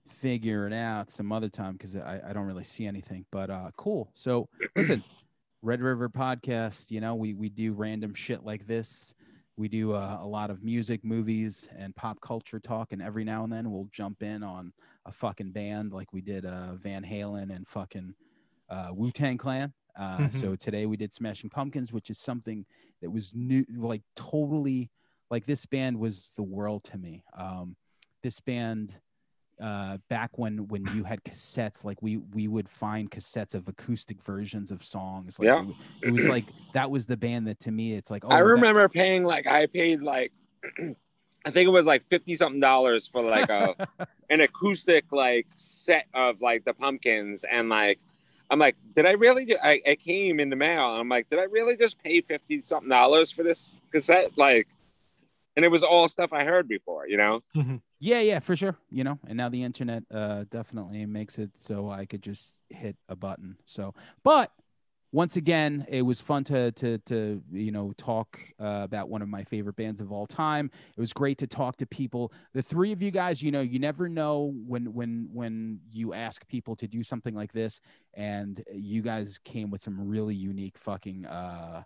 [0.09, 3.25] figure it out some other time because I, I don't really see anything.
[3.31, 4.11] But uh cool.
[4.15, 5.05] So listen,
[5.63, 9.15] Red River Podcast, you know, we we do random shit like this.
[9.57, 13.45] We do uh, a lot of music, movies, and pop culture talk, and every now
[13.45, 14.73] and then we'll jump in on
[15.05, 18.15] a fucking band like we did uh, Van Halen and fucking
[18.71, 19.73] uh, Wu Tang Clan.
[19.99, 20.41] Uh, mm-hmm.
[20.41, 22.65] So today we did Smashing Pumpkins, which is something
[23.03, 24.91] that was new, like totally
[25.31, 27.23] like this band was the world to me.
[27.37, 27.77] Um,
[28.23, 28.99] this band
[29.61, 34.23] uh, back when when you had cassettes, like we we would find cassettes of acoustic
[34.23, 35.39] versions of songs.
[35.39, 35.65] Like yeah,
[36.03, 38.25] it, it was like that was the band that to me it's like.
[38.25, 40.33] Oh, I remember that- paying like I paid like.
[41.43, 43.75] I think it was like fifty something dollars for like a
[44.31, 47.99] an acoustic like set of like the pumpkins and like
[48.51, 49.57] I'm like, did I really?
[49.57, 50.85] I, I came in the mail.
[50.85, 54.37] I'm like, did I really just pay fifty something dollars for this cassette?
[54.37, 54.67] Like,
[55.57, 57.43] and it was all stuff I heard before, you know.
[58.03, 58.77] Yeah, yeah, for sure.
[58.91, 62.97] You know, and now the internet uh, definitely makes it so I could just hit
[63.11, 63.57] a button.
[63.67, 64.51] So, but
[65.13, 69.29] once again, it was fun to to to you know talk uh, about one of
[69.29, 70.71] my favorite bands of all time.
[70.97, 72.33] It was great to talk to people.
[72.55, 76.47] The three of you guys, you know, you never know when when when you ask
[76.49, 77.83] people to do something like this,
[78.15, 81.83] and you guys came with some really unique fucking uh,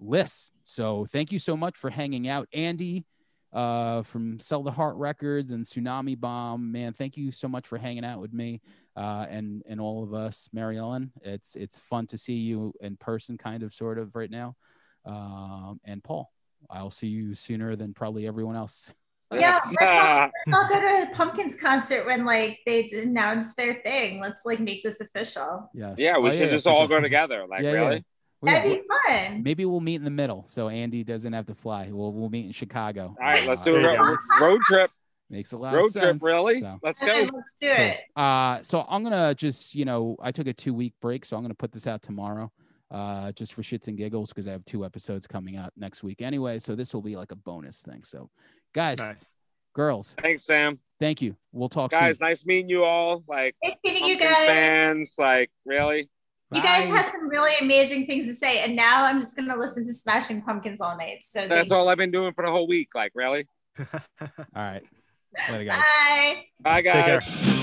[0.00, 0.52] lists.
[0.64, 3.06] So thank you so much for hanging out, Andy.
[3.56, 7.78] Uh, from Sell the Heart Records and Tsunami Bomb, man, thank you so much for
[7.78, 8.60] hanging out with me
[8.96, 11.10] uh, and and all of us, Mary Ellen.
[11.22, 14.56] It's it's fun to see you in person, kind of, sort of, right now.
[15.06, 16.30] Um, and Paul,
[16.68, 18.92] I'll see you sooner than probably everyone else.
[19.32, 24.20] Yeah, I'll, I'll go to a Pumpkins concert when like they announce their thing.
[24.20, 25.70] Let's like make this official.
[25.72, 25.94] Yes.
[25.96, 27.46] Yeah, we oh, should yeah, just all go together.
[27.48, 27.94] Like yeah, really.
[27.96, 28.02] Yeah.
[28.46, 29.42] That'd be fun.
[29.42, 31.88] Maybe we'll meet in the middle, so Andy doesn't have to fly.
[31.90, 33.14] We'll we'll meet in Chicago.
[33.20, 34.90] All right, let's uh, do a road trip.
[35.28, 36.04] Makes a lot Road of sense.
[36.04, 36.60] trip, really?
[36.60, 36.78] So.
[36.82, 37.06] Let's go.
[37.06, 37.98] let's do it.
[38.14, 41.42] Uh, so I'm gonna just, you know, I took a two week break, so I'm
[41.42, 42.52] gonna put this out tomorrow,
[42.92, 46.22] uh, just for shits and giggles because I have two episodes coming out next week
[46.22, 46.60] anyway.
[46.60, 48.04] So this will be like a bonus thing.
[48.04, 48.30] So,
[48.72, 49.16] guys, nice.
[49.74, 50.78] girls, thanks, Sam.
[51.00, 51.36] Thank you.
[51.50, 52.18] We'll talk, guys.
[52.18, 52.28] Soon.
[52.28, 53.24] Nice meeting you all.
[53.26, 54.46] Like, nice meeting you guys.
[54.46, 56.08] Fans, like, really.
[56.56, 59.84] You guys had some really amazing things to say, and now I'm just gonna listen
[59.84, 61.18] to Smashing Pumpkins all night.
[61.22, 62.88] So that's all I've been doing for the whole week.
[62.94, 63.46] Like, really.
[63.78, 63.86] all
[64.54, 64.82] right.
[65.50, 65.78] Later, guys.
[65.78, 66.44] Bye.
[66.60, 67.62] Bye, guys.